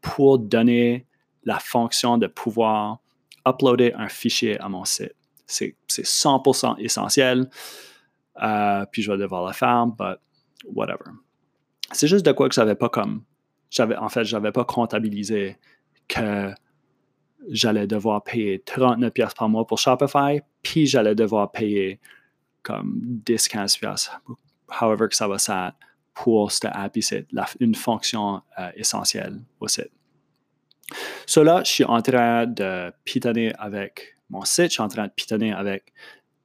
pour 0.00 0.38
donner 0.38 1.06
la 1.44 1.58
fonction 1.58 2.18
de 2.18 2.26
pouvoir 2.26 2.98
uploader 3.46 3.92
un 3.96 4.08
fichier 4.08 4.58
à 4.60 4.68
mon 4.68 4.84
site. 4.84 5.14
C'est 5.46 5.76
100% 5.88 6.76
essentiel. 6.78 7.48
Euh, 8.42 8.86
puis 8.90 9.02
je 9.02 9.12
vais 9.12 9.18
devoir 9.18 9.46
le 9.46 9.52
faire, 9.52 9.86
but 9.86 10.18
whatever. 10.64 11.10
C'est 11.92 12.06
juste 12.06 12.24
de 12.24 12.32
quoi 12.32 12.48
que 12.48 12.54
je 12.54 12.60
n'avais 12.60 12.74
pas 12.74 12.88
comme. 12.88 13.22
J'avais, 13.70 13.96
en 13.96 14.08
fait, 14.08 14.24
je 14.24 14.36
n'avais 14.36 14.52
pas 14.52 14.64
comptabilisé 14.64 15.58
que 16.08 16.52
j'allais 17.50 17.86
devoir 17.86 18.22
payer 18.22 18.60
39 18.60 19.12
pièces 19.12 19.34
par 19.34 19.48
mois 19.48 19.66
pour 19.66 19.78
Shopify, 19.78 20.40
puis 20.62 20.86
j'allais 20.86 21.14
devoir 21.14 21.50
payer 21.50 22.00
comme 22.62 23.00
10-15 23.26 23.78
pièces, 23.78 24.10
however 24.80 25.08
que 25.08 25.16
ça 25.16 25.26
va 25.26 25.38
ça 25.38 25.74
pour 26.14 26.52
cette 26.52 26.70
app 26.72 26.96
une 27.58 27.74
fonction 27.74 28.42
euh, 28.58 28.70
essentielle 28.76 29.40
au 29.60 29.68
site. 29.68 29.90
Là, 31.36 31.62
je 31.64 31.70
suis 31.70 31.84
en 31.84 32.02
train 32.02 32.46
de 32.46 32.92
pitonner 33.04 33.52
avec 33.58 34.16
mon 34.30 34.44
site, 34.44 34.66
je 34.66 34.72
suis 34.72 34.82
en 34.82 34.88
train 34.88 35.06
de 35.06 35.12
pitonner 35.12 35.52
avec 35.52 35.92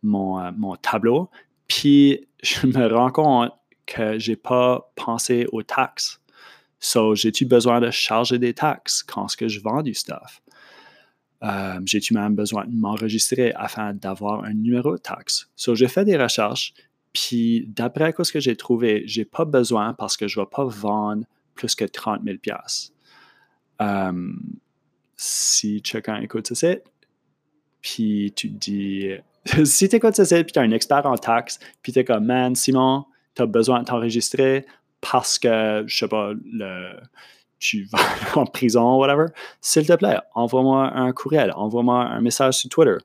mon, 0.03 0.39
euh, 0.39 0.51
mon 0.57 0.75
tableau, 0.75 1.29
puis 1.67 2.27
je 2.43 2.67
me 2.67 2.87
rends 2.87 3.11
compte 3.11 3.51
que 3.85 4.19
je 4.19 4.31
n'ai 4.31 4.35
pas 4.35 4.91
pensé 4.95 5.47
aux 5.51 5.63
taxes. 5.63 6.19
So, 6.79 7.15
j'ai-tu 7.15 7.45
besoin 7.45 7.79
de 7.79 7.89
charger 7.89 8.37
des 8.37 8.53
taxes 8.53 9.01
quand 9.01 9.27
ce 9.27 9.37
que 9.37 9.47
je 9.47 9.59
vends 9.61 9.81
du 9.81 9.93
stuff? 9.93 10.41
Euh, 11.43 11.79
j'ai-tu 11.85 12.13
même 12.13 12.35
besoin 12.35 12.65
de 12.65 12.75
m'enregistrer 12.75 13.53
afin 13.55 13.93
d'avoir 13.93 14.43
un 14.43 14.53
numéro 14.53 14.91
de 14.91 15.01
taxe? 15.01 15.49
So, 15.55 15.73
j'ai 15.73 15.87
fait 15.87 16.05
des 16.05 16.17
recherches, 16.17 16.73
puis 17.13 17.65
d'après 17.67 18.13
ce 18.21 18.31
que 18.31 18.39
j'ai 18.39 18.55
trouvé, 18.55 19.03
j'ai 19.05 19.25
pas 19.25 19.45
besoin 19.45 19.93
parce 19.93 20.17
que 20.17 20.27
je 20.27 20.39
ne 20.39 20.45
vais 20.45 20.49
pas 20.51 20.65
vendre 20.65 21.23
plus 21.55 21.73
que 21.73 21.85
30 21.85 22.21
000 22.23 22.37
euh, 23.81 24.31
si 25.15 25.81
quelqu'un 25.81 26.21
écoute 26.21 26.53
site, 26.53 26.83
puis 27.81 28.33
tu 28.35 28.49
dis, 28.49 29.09
si 29.63 29.89
tu 29.89 29.95
écoutes 29.95 30.15
site, 30.15 30.43
puis 30.43 30.53
tu 30.53 30.59
es 30.59 30.63
un 30.63 30.71
expert 30.71 31.05
en 31.05 31.17
taxes, 31.17 31.59
puis 31.81 31.91
tu 31.91 31.99
es 31.99 32.05
comme, 32.05 32.25
man, 32.25 32.55
Simon, 32.55 33.05
tu 33.35 33.41
as 33.41 33.45
besoin 33.45 33.81
de 33.81 33.85
t'enregistrer 33.85 34.65
parce 35.01 35.39
que, 35.39 35.83
je 35.87 35.97
sais 35.97 36.07
pas, 36.07 36.31
le, 36.51 36.99
tu 37.59 37.87
vas 37.91 37.99
en 38.35 38.45
prison, 38.45 38.97
whatever, 38.97 39.27
s'il 39.61 39.85
te 39.85 39.93
plaît, 39.93 40.17
envoie-moi 40.33 40.91
un 40.93 41.11
courriel, 41.11 41.51
envoie-moi 41.55 42.03
un 42.03 42.21
message 42.21 42.55
sur 42.55 42.69
Twitter. 42.69 42.97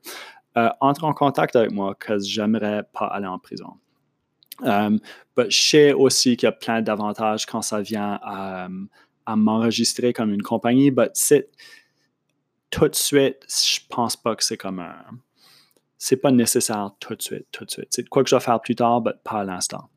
Euh, 0.55 0.69
entre 0.81 1.03
en 1.05 1.13
contact 1.13 1.55
avec 1.55 1.71
moi, 1.71 1.95
que 1.95 2.19
j'aimerais 2.19 2.83
pas 2.93 3.07
aller 3.07 3.25
en 3.25 3.39
prison. 3.39 3.73
Um, 4.61 4.99
je 5.35 5.49
sais 5.49 5.93
aussi 5.93 6.37
qu'il 6.37 6.45
y 6.45 6.49
a 6.49 6.51
plein 6.51 6.83
d'avantages 6.83 7.47
quand 7.47 7.63
ça 7.63 7.81
vient 7.81 8.19
à, 8.21 8.67
à 9.25 9.35
m'enregistrer 9.35 10.13
comme 10.13 10.33
une 10.33 10.41
compagnie, 10.41 10.91
mais 10.91 11.11
tout 12.69 12.87
de 12.87 12.95
suite, 12.95 13.45
je 13.47 13.79
pense 13.89 14.15
pas 14.15 14.35
que 14.35 14.43
c'est 14.43 14.57
comme 14.57 14.79
un. 14.79 15.05
C'est 15.97 16.17
pas 16.17 16.31
nécessaire 16.31 16.91
tout 16.99 17.15
de 17.15 17.21
suite, 17.21 17.47
tout 17.51 17.65
de 17.65 17.71
suite. 17.71 17.87
C'est 17.91 18.07
quoi 18.09 18.23
que 18.23 18.29
je 18.29 18.35
vais 18.35 18.41
faire 18.41 18.59
plus 18.59 18.75
tard, 18.75 19.01
mais 19.01 19.11
pas 19.23 19.41
à 19.41 19.43
l'instant. 19.43 19.89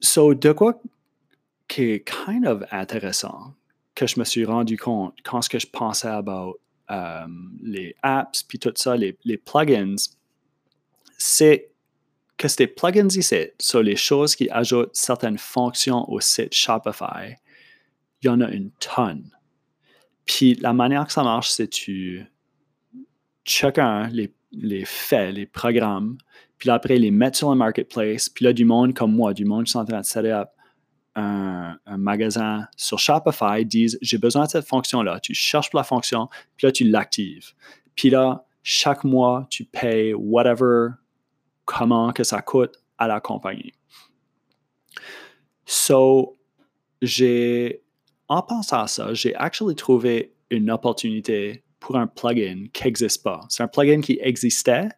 So, 0.00 0.34
de 0.34 0.52
quoi 0.52 0.80
qui 1.68 1.82
est 1.82 2.08
kind 2.08 2.46
of 2.46 2.62
intéressant 2.70 3.54
que 3.94 4.06
je 4.06 4.18
me 4.20 4.24
suis 4.24 4.44
rendu 4.44 4.76
compte 4.76 5.14
quand 5.24 5.42
ce 5.42 5.48
que 5.48 5.58
je 5.58 5.66
pensais 5.66 6.08
about 6.08 6.60
um, 6.88 7.58
les 7.62 7.94
apps 8.02 8.42
puis 8.44 8.58
tout 8.58 8.72
ça, 8.76 8.96
les, 8.96 9.18
les 9.24 9.36
plugins, 9.36 9.96
c'est 11.18 11.70
que 12.36 12.48
ces 12.48 12.66
plugins 12.66 13.08
ici 13.08 13.48
sont 13.58 13.80
les 13.80 13.96
choses 13.96 14.36
qui 14.36 14.50
ajoutent 14.50 14.94
certaines 14.94 15.38
fonctions 15.38 16.08
au 16.10 16.20
site 16.20 16.54
Shopify. 16.54 17.36
Il 18.22 18.26
y 18.26 18.28
en 18.28 18.40
a 18.40 18.50
une 18.50 18.70
tonne. 18.72 19.30
Puis 20.26 20.54
la 20.56 20.72
manière 20.72 21.06
que 21.06 21.12
ça 21.12 21.22
marche, 21.22 21.50
c'est 21.50 21.68
tu 21.68 22.26
chacun 23.44 24.08
les, 24.08 24.34
les 24.52 24.84
fait, 24.84 25.32
les 25.32 25.46
programmes, 25.46 26.18
puis 26.58 26.68
après 26.70 26.98
les 26.98 27.10
mettre 27.10 27.38
sur 27.38 27.50
le 27.50 27.56
marketplace, 27.56 28.28
puis 28.28 28.44
là 28.44 28.52
du 28.52 28.64
monde 28.64 28.92
comme 28.92 29.14
moi, 29.14 29.32
du 29.32 29.44
monde 29.44 29.64
qui 29.64 29.72
sont 29.72 29.78
en 29.78 29.84
train 29.84 30.00
de 30.00 30.04
set 30.04 30.26
un, 31.14 31.78
un, 31.86 31.96
magasin 31.96 32.66
sur 32.76 32.98
Shopify, 32.98 33.64
disent 33.64 33.98
j'ai 34.02 34.18
besoin 34.18 34.44
de 34.44 34.50
cette 34.50 34.66
fonction-là. 34.66 35.20
Tu 35.20 35.32
cherches 35.32 35.70
pour 35.70 35.78
la 35.78 35.84
fonction, 35.84 36.28
puis 36.56 36.66
là 36.66 36.72
tu 36.72 36.84
l'actives. 36.84 37.52
Puis 37.94 38.10
là, 38.10 38.44
chaque 38.62 39.04
mois, 39.04 39.46
tu 39.48 39.64
payes 39.64 40.12
whatever 40.12 40.88
comment 41.66 42.12
que 42.12 42.24
ça 42.24 42.40
coûte 42.40 42.80
à 42.96 43.06
la 43.06 43.20
compagnie. 43.20 43.74
So, 45.66 46.38
j'ai, 47.02 47.82
en 48.28 48.40
pensant 48.40 48.82
à 48.82 48.86
ça, 48.86 49.12
j'ai 49.12 49.34
actually 49.34 49.74
trouvé 49.74 50.32
une 50.48 50.70
opportunité 50.70 51.64
pour 51.80 51.96
un 51.96 52.06
plugin 52.06 52.68
qui 52.72 52.84
n'existe 52.84 53.22
pas. 53.22 53.40
C'est 53.50 53.62
un 53.62 53.68
plugin 53.68 54.00
qui 54.00 54.18
existait, 54.22 54.88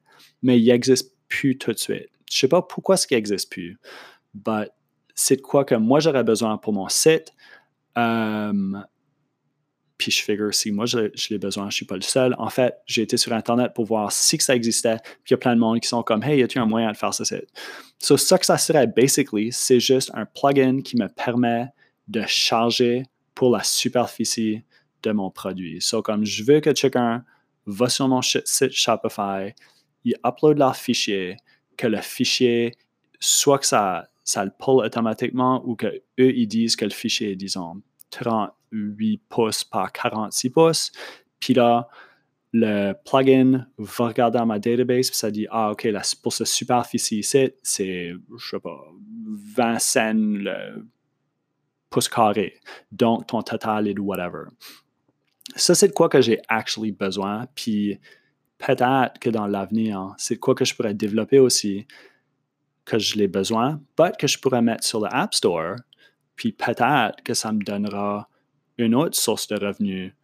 mais 0.42 0.60
il 0.60 0.66
n'existe 0.66 1.12
plus 1.28 1.58
tout 1.58 1.72
de 1.72 1.78
suite. 1.78 2.08
Je 2.30 2.36
ne 2.36 2.38
sais 2.40 2.48
pas 2.48 2.62
pourquoi 2.62 2.96
ce 2.96 3.06
qui 3.06 3.14
n'existe 3.14 3.50
plus, 3.50 3.78
mais 4.46 4.70
c'est 5.14 5.36
de 5.36 5.42
quoi 5.42 5.64
que 5.64 5.74
moi 5.74 5.98
j'aurais 5.98 6.22
besoin 6.22 6.58
pour 6.58 6.72
mon 6.72 6.88
site. 6.88 7.32
Um, 7.96 8.86
puis 9.98 10.12
je 10.12 10.22
figure, 10.22 10.54
si 10.54 10.70
moi 10.70 10.86
je, 10.86 11.10
l'ai 11.28 11.38
besoin, 11.38 11.64
je 11.64 11.68
ne 11.68 11.72
suis 11.72 11.84
pas 11.84 11.96
le 11.96 12.02
seul. 12.02 12.34
En 12.38 12.48
fait, 12.50 12.76
j'ai 12.86 13.02
été 13.02 13.16
sur 13.16 13.32
Internet 13.32 13.74
pour 13.74 13.84
voir 13.84 14.12
si 14.12 14.38
ça 14.38 14.54
existait. 14.54 14.98
Puis 15.02 15.30
il 15.30 15.32
y 15.32 15.34
a 15.34 15.38
plein 15.38 15.56
de 15.56 15.60
monde 15.60 15.80
qui 15.80 15.88
sont 15.88 16.04
comme, 16.04 16.22
hey, 16.22 16.38
y 16.38 16.42
a-t-il 16.44 16.60
un 16.60 16.66
moyen 16.66 16.92
de 16.92 16.96
faire 16.96 17.12
ça? 17.12 17.24
So, 17.98 18.16
ça? 18.16 18.38
Que 18.38 18.46
ça 18.46 18.56
serait, 18.58 18.86
basically, 18.86 19.50
c'est 19.52 19.80
juste 19.80 20.12
un 20.14 20.24
plugin 20.24 20.82
qui 20.82 20.96
me 20.96 21.08
permet 21.08 21.66
de 22.06 22.22
charger 22.26 23.02
pour 23.34 23.50
la 23.50 23.64
superficie 23.64 24.62
de 25.02 25.10
mon 25.10 25.30
produit. 25.30 25.82
So, 25.82 26.00
comme 26.00 26.24
je 26.24 26.44
veux 26.44 26.60
que 26.60 26.70
quelqu'un 26.70 27.24
va 27.66 27.88
sur 27.88 28.06
mon 28.06 28.22
site 28.22 28.70
Shopify, 28.70 29.52
il 30.04 30.14
upload 30.24 30.58
leur 30.58 30.76
fichier, 30.76 31.36
que 31.76 31.88
le 31.88 32.00
fichier, 32.00 32.72
soit 33.18 33.58
que 33.58 33.66
ça, 33.66 34.08
ça 34.22 34.44
le 34.44 34.52
pull 34.56 34.84
automatiquement 34.84 35.60
ou 35.66 35.74
que 35.74 35.86
eux, 35.86 36.36
ils 36.36 36.46
disent 36.46 36.76
que 36.76 36.84
le 36.84 36.92
fichier 36.92 37.32
est, 37.32 37.36
disons, 37.36 37.82
38 38.10 39.22
pouces 39.28 39.64
par 39.64 39.92
46 39.92 40.50
pouces. 40.50 40.92
Puis 41.40 41.54
là, 41.54 41.88
le 42.52 42.92
plugin 43.04 43.66
va 43.76 44.08
regarder 44.08 44.44
ma 44.44 44.58
database, 44.58 45.10
puis 45.10 45.18
ça 45.18 45.30
dit 45.30 45.46
Ah, 45.50 45.70
OK, 45.72 45.88
pour 46.22 46.32
ce 46.32 46.44
superficie 46.44 47.20
ici, 47.20 47.52
c'est, 47.62 48.14
je 48.38 48.48
sais 48.48 48.60
pas, 48.60 48.80
20 49.56 49.78
cents 49.78 50.12
le. 50.14 50.86
Donc, 52.92 53.26
ton 53.26 53.42
total 53.42 53.88
est 53.88 53.94
de 53.94 54.00
whatever. 54.00 54.44
Ça, 55.56 55.74
c'est 55.74 55.88
de 55.88 55.92
quoi 55.92 56.08
que 56.08 56.20
j'ai 56.20 56.38
actually 56.48 56.92
besoin. 56.92 57.46
Puis 57.54 57.98
peut-être 58.58 59.18
que 59.18 59.30
dans 59.30 59.46
l'avenir, 59.46 60.14
c'est 60.18 60.36
quoi 60.36 60.54
que 60.54 60.64
je 60.64 60.74
pourrais 60.74 60.94
développer 60.94 61.38
aussi, 61.38 61.86
que 62.84 62.98
je 62.98 63.16
l'ai 63.16 63.28
besoin, 63.28 63.80
mais 63.98 64.12
que 64.18 64.26
je 64.26 64.38
pourrais 64.38 64.62
mettre 64.62 64.84
sur 64.84 65.00
le 65.00 65.08
App 65.10 65.34
Store. 65.34 65.76
Puis 66.38 66.52
peut-être 66.52 67.22
que 67.24 67.34
ça 67.34 67.52
me 67.52 67.62
donnera 67.62 68.28
une 68.78 68.94
autre 68.94 69.16
source 69.16 69.48
de 69.48 69.56
revenus 69.56 70.14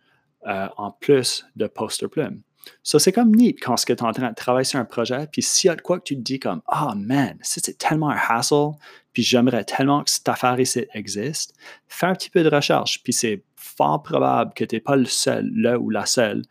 euh, 0.47 0.69
en 0.77 0.93
plus 0.93 1.45
de 1.57 1.67
Poster 1.67 2.09
Plume. 2.09 2.41
Ça, 2.83 2.99
c'est 2.99 3.13
comme 3.13 3.35
neat 3.35 3.61
quand 3.61 3.75
tu 3.75 3.93
es 3.93 4.03
en 4.03 4.13
train 4.13 4.31
de 4.31 4.35
travailler 4.35 4.65
sur 4.65 4.79
un 4.79 4.87
projet, 4.87 5.27
puis 5.31 5.43
s'il 5.43 5.69
y 5.69 5.71
a 5.71 5.77
de 5.77 5.83
quoi 5.83 5.99
que 5.99 6.05
tu 6.05 6.17
te 6.17 6.23
dis 6.23 6.39
comme 6.39 6.63
Ah 6.67 6.89
oh, 6.91 6.95
man, 6.97 7.37
c'est 7.43 7.77
tellement 7.77 8.09
un 8.09 8.17
hassle, 8.17 8.71
puis 9.13 9.23
j'aimerais 9.23 9.65
tellement 9.65 10.03
que 10.03 10.11
cette 10.11 10.29
affaire 10.29 10.59
ici 10.59 10.87
existe, 10.95 11.55
fais 11.89 12.07
un 12.07 12.15
petit 12.15 12.31
peu 12.31 12.43
de 12.43 12.49
recherche, 12.49 13.03
puis 13.03 13.13
c'est 13.13 13.45
fort 13.57 14.03
probable 14.03 14.55
que 14.55 14.65
tu 14.65 14.77
n'es 14.77 14.81
pas 14.81 14.97
le 14.97 15.05
seul, 15.05 15.51
le 15.53 15.77
ou 15.77 15.91
la 15.91 16.07
seule, 16.07 16.43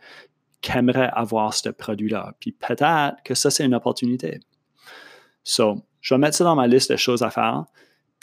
qui 0.62 0.77
aimerait 0.77 1.10
avoir 1.13 1.53
ce 1.53 1.70
produit-là. 1.70 2.34
Puis 2.39 2.51
peut-être 2.51 3.15
que 3.24 3.34
ça, 3.34 3.50
c'est 3.50 3.65
une 3.65 3.75
opportunité. 3.75 4.39
So, 5.43 5.84
je 6.01 6.13
vais 6.13 6.20
mettre 6.20 6.38
ça 6.38 6.43
dans 6.43 6.55
ma 6.55 6.67
liste 6.67 6.91
de 6.91 6.98
choses 6.98 7.24
à 7.24 7.32
faire. 7.32 7.65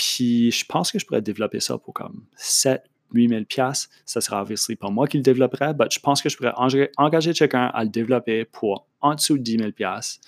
Puis 0.01 0.51
je 0.51 0.65
pense 0.65 0.91
que 0.91 0.99
je 0.99 1.05
pourrais 1.05 1.21
développer 1.21 1.61
ça 1.61 1.77
pour 1.77 1.93
comme 1.93 2.25
7, 2.35 2.83
8000 3.13 3.45
pièces, 3.45 3.91
ça 4.07 4.23
sera 4.23 4.41
obviously 4.41 4.75
pas 4.75 4.89
moi 4.89 5.07
qui 5.07 5.19
le 5.19 5.23
développerai, 5.23 5.75
mais 5.79 5.85
je 5.91 6.01
pense 6.01 6.23
que 6.23 6.31
je 6.31 6.39
pourrais 6.39 6.55
engager 6.97 7.35
quelqu'un 7.35 7.67
à 7.75 7.85
le 7.85 7.91
développer 7.91 8.47
pour 8.47 8.87
en 9.03 9.15
dessous 9.15 9.37
de 9.37 9.43
10 9.43 9.59
000 9.59 9.73
pièces. 9.73 10.19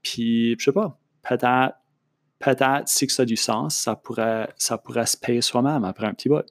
Puis, 0.00 0.56
je 0.58 0.64
sais 0.64 0.72
pas, 0.72 0.98
peut-être, 1.28 1.74
peut-être 2.38 2.88
si 2.88 3.06
ça 3.10 3.24
a 3.24 3.26
du 3.26 3.36
sens, 3.36 3.76
ça 3.76 3.96
pourrait, 3.96 4.48
ça 4.56 4.78
pourrait 4.78 5.04
se 5.04 5.18
payer 5.18 5.42
soi-même 5.42 5.84
après 5.84 6.06
un 6.06 6.14
petit 6.14 6.30
bout. 6.30 6.46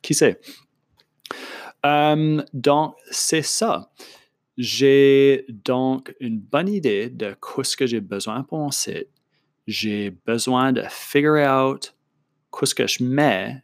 Qui 0.00 0.14
sait? 0.14 0.40
Euh, 1.84 2.42
donc, 2.54 2.94
c'est 3.10 3.42
ça. 3.42 3.90
J'ai 4.56 5.44
donc 5.50 6.14
une 6.18 6.38
bonne 6.38 6.68
idée 6.70 7.10
de 7.10 7.36
ce 7.62 7.76
que 7.76 7.86
j'ai 7.86 8.00
besoin 8.00 8.42
pour 8.42 8.58
mon 8.58 8.70
site. 8.70 9.08
J'ai 9.66 10.16
besoin 10.24 10.72
de 10.72 10.82
figure 10.88 11.46
out 11.46 11.94
ce 12.62 12.74
que 12.74 12.86
je 12.86 13.02
mets 13.02 13.62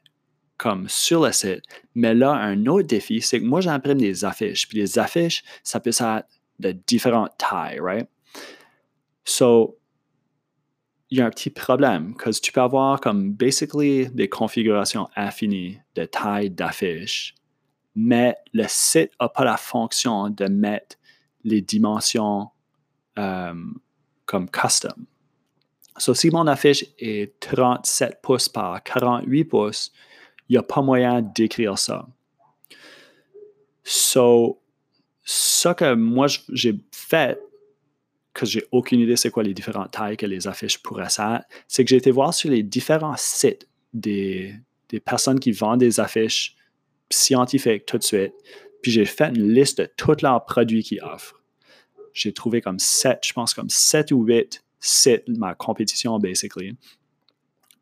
comme 0.56 0.88
sur 0.88 1.24
le 1.24 1.32
site. 1.32 1.62
Mais 1.94 2.14
là, 2.14 2.32
un 2.32 2.66
autre 2.66 2.88
défi, 2.88 3.22
c'est 3.22 3.40
que 3.40 3.44
moi, 3.44 3.60
j'imprime 3.60 3.98
des 3.98 4.24
affiches. 4.24 4.68
Puis 4.68 4.78
les 4.78 4.98
affiches, 4.98 5.44
ça 5.62 5.78
peut 5.80 5.90
être 5.90 6.26
de 6.58 6.72
différentes 6.72 7.36
tailles, 7.38 7.78
right? 7.80 8.08
So, 9.24 9.78
il 11.10 11.18
y 11.18 11.20
a 11.20 11.26
un 11.26 11.30
petit 11.30 11.50
problème, 11.50 12.14
parce 12.22 12.40
que 12.40 12.46
tu 12.46 12.52
peux 12.52 12.60
avoir 12.60 13.00
comme 13.00 13.32
basically 13.32 14.08
des 14.10 14.28
configurations 14.28 15.08
infinies 15.16 15.78
de 15.94 16.04
taille 16.04 16.50
d'affiches, 16.50 17.34
mais 17.94 18.36
le 18.52 18.64
site 18.68 19.12
n'a 19.20 19.28
pas 19.28 19.44
la 19.44 19.56
fonction 19.56 20.28
de 20.28 20.46
mettre 20.46 20.96
les 21.44 21.62
dimensions 21.62 22.48
euh, 23.18 23.54
comme 24.26 24.50
custom. 24.50 25.06
So, 25.98 26.14
si 26.14 26.30
mon 26.30 26.46
affiche 26.46 26.84
est 26.98 27.38
37 27.40 28.20
pouces 28.22 28.48
par 28.48 28.82
48 28.82 29.44
pouces, 29.44 29.92
il 30.48 30.52
n'y 30.52 30.58
a 30.58 30.62
pas 30.62 30.80
moyen 30.80 31.22
d'écrire 31.22 31.78
ça. 31.78 32.06
So, 33.84 34.60
ce 35.24 35.68
que 35.74 35.94
moi 35.94 36.26
j'ai 36.50 36.78
fait, 36.92 37.40
que 38.32 38.46
j'ai 38.46 38.64
aucune 38.70 39.00
idée 39.00 39.16
c'est 39.16 39.30
quoi 39.30 39.42
les 39.42 39.54
différentes 39.54 39.90
tailles 39.90 40.16
que 40.16 40.26
les 40.26 40.46
affiches 40.46 40.78
pourraient 40.78 41.04
être, 41.04 41.44
c'est 41.66 41.84
que 41.84 41.90
j'ai 41.90 41.96
été 41.96 42.10
voir 42.10 42.32
sur 42.32 42.50
les 42.50 42.62
différents 42.62 43.16
sites 43.16 43.68
des, 43.92 44.54
des 44.88 45.00
personnes 45.00 45.40
qui 45.40 45.52
vendent 45.52 45.80
des 45.80 46.00
affiches 46.00 46.56
scientifiques 47.10 47.86
tout 47.86 47.98
de 47.98 48.04
suite, 48.04 48.32
puis 48.82 48.92
j'ai 48.92 49.04
fait 49.04 49.28
une 49.28 49.52
liste 49.52 49.78
de 49.78 49.88
tous 49.96 50.22
leurs 50.22 50.44
produits 50.44 50.82
qu'ils 50.82 51.02
offrent. 51.02 51.42
J'ai 52.12 52.32
trouvé 52.32 52.60
comme 52.60 52.78
7, 52.78 53.20
je 53.22 53.32
pense 53.32 53.54
comme 53.54 53.70
7 53.70 54.12
ou 54.12 54.22
8 54.22 54.62
c'est 54.80 55.24
ma 55.28 55.54
compétition, 55.54 56.18
basically. 56.18 56.76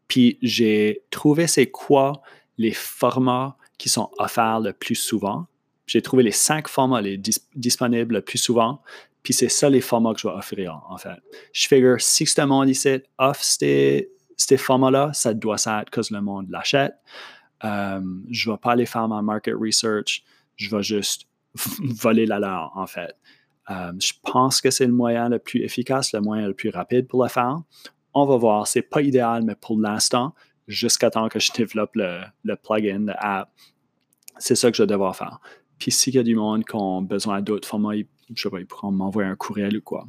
Puis 0.09 0.39
j'ai 0.43 1.03
trouvé 1.11 1.47
c'est 1.47 1.71
quoi 1.71 2.23
les 2.59 2.73
formats 2.73 3.57
qui 3.79 3.89
sont 3.89 4.11
offerts 4.19 4.61
le 4.61 4.73
plus 4.73 4.95
souvent. 4.95 5.47
J'ai 5.87 6.03
trouvé 6.03 6.23
les 6.23 6.33
cinq 6.33 6.69
formats 6.69 7.01
les 7.01 7.21
disponibles 7.55 8.17
le 8.17 8.23
plus 8.23 8.39
souvent. 8.39 8.83
Puis 9.23 9.35
c'est 9.35 9.49
ça 9.49 9.69
les 9.69 9.81
formats 9.81 10.15
que 10.15 10.21
je 10.21 10.29
vais 10.29 10.35
offrir, 10.35 10.83
en 10.89 10.97
fait. 10.99 11.19
Je 11.53 11.67
figure, 11.67 12.01
si 12.01 12.25
tout 12.25 12.41
le 12.41 12.47
monde 12.47 12.69
ici 12.69 13.01
offre 13.19 13.43
ces, 13.43 14.09
formats-là, 14.57 15.11
ça 15.13 15.35
doit 15.35 15.59
s'être 15.59 15.91
que 15.91 16.01
le 16.11 16.21
monde 16.21 16.47
l'achète. 16.49 16.95
Euh, 17.65 18.01
je 18.31 18.49
ne 18.49 18.55
vais 18.55 18.59
pas 18.59 18.73
aller 18.73 18.87
faire 18.87 19.09
ma 19.09 19.23
market 19.23 19.55
research. 19.55 20.23
Je 20.55 20.75
vais 20.75 20.83
juste 20.83 21.27
voler 21.81 22.27
la 22.27 22.39
leur, 22.39 22.71
en 22.77 22.87
fait. 22.87 23.17
Euh, 23.71 23.93
je 24.01 24.13
pense 24.23 24.61
que 24.61 24.71
c'est 24.71 24.87
le 24.87 24.93
moyen 24.93 25.29
le 25.29 25.39
plus 25.39 25.63
efficace, 25.63 26.13
le 26.13 26.21
moyen 26.21 26.47
le 26.47 26.55
plus 26.55 26.71
rapide 26.71 27.09
pour 27.09 27.23
le 27.23 27.29
faire. 27.29 27.59
On 28.15 28.25
va 28.25 28.37
voir. 28.37 28.67
C'est 28.67 28.83
pas 28.83 29.03
idéal, 29.03 29.43
mais 29.43 29.55
pour 29.55 29.79
l'instant, 29.79 30.35
jusqu'à 30.69 31.11
temps 31.11 31.29
que 31.29 31.39
je 31.39 31.53
développe 31.53 31.91
le, 31.95 32.55
plugin, 32.57 33.01
de 33.01 33.13
app. 33.17 33.51
C'est 34.39 34.55
ça 34.55 34.71
que 34.71 34.77
je 34.77 34.83
vais 34.83 34.87
devoir 34.87 35.17
faire. 35.17 35.41
Puis 35.79 35.91
s'il 35.91 36.15
y 36.15 36.19
a 36.19 36.23
du 36.23 36.35
monde 36.35 36.65
qui 36.65 36.77
a 36.77 37.01
besoin 37.03 37.41
d'autres 37.43 37.69
formats, 37.69 37.95
je 38.35 38.43
sais 38.43 38.51
pas, 38.51 38.59
ils 38.59 38.67
pourront 38.67 38.91
m'envoyer 38.91 39.29
un 39.29 39.37
courriel 39.37 39.77
ou 39.77 39.83
quoi. 39.83 40.07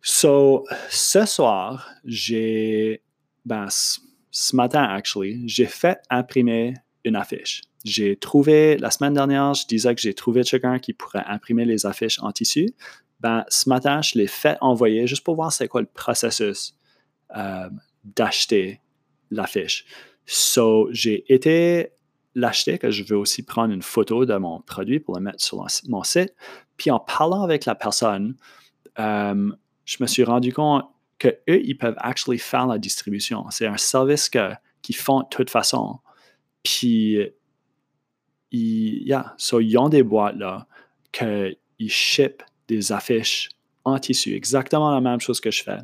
So, 0.00 0.64
ce 0.88 1.24
soir, 1.26 1.90
j'ai, 2.04 3.02
ben, 3.44 3.66
ce 3.70 4.56
matin, 4.56 4.82
actually, 4.84 5.46
j'ai 5.48 5.66
fait 5.66 5.98
imprimer 6.10 6.74
une 7.04 7.16
affiche. 7.16 7.62
J'ai 7.84 8.16
trouvé, 8.16 8.76
la 8.76 8.90
semaine 8.90 9.14
dernière, 9.14 9.54
je 9.54 9.66
disais 9.66 9.94
que 9.94 10.00
j'ai 10.00 10.14
trouvé 10.14 10.42
quelqu'un 10.42 10.78
qui 10.78 10.92
pourrait 10.92 11.24
imprimer 11.26 11.64
les 11.64 11.86
affiches 11.86 12.18
en 12.20 12.32
tissu. 12.32 12.74
Ben, 13.20 13.44
ce 13.48 13.68
matin, 13.68 14.02
je 14.02 14.18
l'ai 14.18 14.26
fait 14.26 14.58
envoyer 14.60 15.06
juste 15.06 15.24
pour 15.24 15.34
voir 15.34 15.52
c'est 15.52 15.68
quoi 15.68 15.80
le 15.80 15.86
processus 15.86 16.74
euh, 17.36 17.68
d'acheter 18.04 18.80
l'affiche. 19.30 19.84
So, 20.26 20.88
j'ai 20.92 21.32
été 21.32 21.92
l'acheter, 22.34 22.78
que 22.78 22.90
je 22.90 23.02
veux 23.02 23.16
aussi 23.16 23.42
prendre 23.42 23.72
une 23.72 23.82
photo 23.82 24.24
de 24.24 24.36
mon 24.36 24.60
produit 24.60 25.00
pour 25.00 25.16
le 25.16 25.22
mettre 25.22 25.42
sur 25.42 25.66
mon 25.88 26.02
site. 26.02 26.34
Puis 26.76 26.90
en 26.90 27.00
parlant 27.00 27.42
avec 27.42 27.64
la 27.64 27.74
personne, 27.74 28.36
euh, 28.98 29.50
je 29.84 29.96
me 30.00 30.06
suis 30.06 30.24
rendu 30.24 30.52
compte 30.52 30.84
que 31.18 31.28
eux, 31.48 31.60
ils 31.64 31.76
peuvent 31.76 31.96
actually 31.98 32.38
faire 32.38 32.66
la 32.66 32.78
distribution. 32.78 33.44
C'est 33.50 33.66
un 33.66 33.76
service 33.76 34.30
qu'ils 34.30 34.96
font 34.96 35.20
de 35.20 35.26
toute 35.30 35.50
façon. 35.50 35.98
Puis, 36.62 37.18
ils, 38.50 39.06
yeah, 39.06 39.34
so, 39.36 39.60
ils 39.60 39.76
ont 39.76 39.88
des 39.88 40.02
boîtes 40.02 40.36
là, 40.36 40.66
qu'ils 41.12 41.56
ship 41.90 42.42
des 42.66 42.92
affiches 42.92 43.50
en 43.84 43.98
tissu. 43.98 44.34
Exactement 44.34 44.90
la 44.90 45.00
même 45.00 45.20
chose 45.20 45.40
que 45.40 45.50
je 45.50 45.62
fais. 45.62 45.78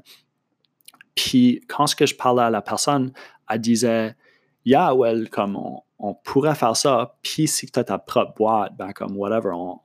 Puis, 1.14 1.60
quand 1.68 1.86
ce 1.86 1.96
que 1.96 2.06
je 2.06 2.14
parlais 2.14 2.42
à 2.42 2.50
la 2.50 2.62
personne, 2.62 3.12
elle 3.48 3.60
disait, 3.60 4.16
yeah, 4.64 4.94
well, 4.94 5.28
comme 5.30 5.56
on, 5.56 6.14
pourrait 6.22 6.54
faire 6.54 6.76
ça, 6.76 7.16
puis 7.22 7.48
si 7.48 7.66
tu 7.66 7.78
as 7.78 7.84
ta 7.84 7.96
propre 7.96 8.34
boîte, 8.34 8.76
ben 8.76 8.92
comme 8.92 9.16
whatever, 9.16 9.52
on, 9.54 9.80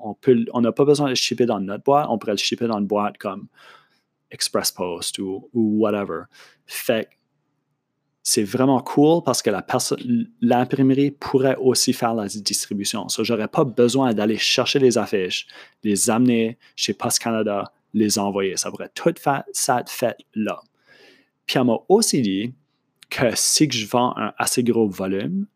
on 0.51 0.61
n'a 0.61 0.71
pas 0.73 0.83
besoin 0.83 1.05
de 1.05 1.11
le 1.11 1.15
shipper 1.15 1.45
dans 1.45 1.61
notre 1.61 1.85
boîte, 1.85 2.07
on 2.09 2.17
pourrait 2.17 2.33
le 2.33 2.37
shipper 2.37 2.67
dans 2.67 2.77
une 2.77 2.87
boîte 2.87 3.17
comme 3.17 3.47
Express 4.31 4.71
Post 4.71 5.19
ou, 5.19 5.49
whatever. 5.53 6.23
Fait 6.65 7.09
c'est 8.31 8.43
vraiment 8.43 8.79
cool 8.79 9.23
parce 9.23 9.41
que 9.41 9.49
l'imprimerie 10.39 11.09
pourrait 11.09 11.55
aussi 11.55 11.93
faire 11.93 12.13
la 12.13 12.27
distribution. 12.27 13.09
So, 13.09 13.23
j'aurais 13.23 13.47
pas 13.47 13.63
besoin 13.63 14.13
d'aller 14.13 14.37
chercher 14.37 14.77
les 14.77 14.99
affiches, 14.99 15.47
les 15.83 16.11
amener 16.11 16.59
chez 16.75 16.93
Post 16.93 17.17
Canada, 17.17 17.73
les 17.91 18.19
envoyer. 18.19 18.55
Ça 18.55 18.69
pourrait 18.69 18.91
tout 18.93 19.15
faire, 19.19 19.45
ça 19.51 19.83
fait 19.87 20.15
là. 20.35 20.61
Puis 21.47 21.57
elle 21.57 21.65
m'a 21.65 21.79
aussi 21.87 22.21
dit, 22.21 22.53
que 23.09 23.31
si 23.33 23.67
je 23.67 23.87
vends 23.87 24.15
un 24.15 24.31
assez 24.37 24.63
gros 24.63 24.87
volume, 24.87 25.47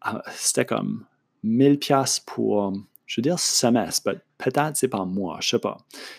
ah, 0.00 0.22
c'était 0.30 0.64
comme 0.64 1.06
1000 1.42 1.80
pièces 1.80 2.20
pour, 2.20 2.72
je 3.06 3.20
veux 3.20 3.22
dire 3.22 3.40
semestre, 3.40 4.12
peut-être 4.38 4.76
c'est 4.76 4.86
par 4.86 5.06
mois, 5.06 5.38
je 5.40 5.48
sais 5.48 5.58
pas. 5.58 5.78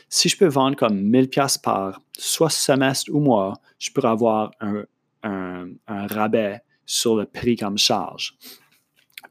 Si 0.10 0.28
je 0.28 0.36
peux 0.36 0.48
vendre 0.48 0.76
comme 0.76 1.00
1000 1.00 1.30
pièces 1.30 1.58
par 1.58 2.02
soit 2.18 2.50
semestre 2.50 3.10
ou 3.14 3.22
mois, 3.22 3.54
je 3.80 3.90
pourrais 3.90 4.10
avoir 4.10 4.52
un, 4.60 4.84
rabais 5.24 6.62
sur 6.86 7.16
le 7.16 7.26
prix 7.26 7.56
comme 7.56 7.78
charge. 7.78 8.38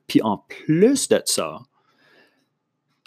Puis 0.06 0.22
en 0.22 0.38
plus 0.38 1.08
de 1.08 1.20
ça, 1.24 1.58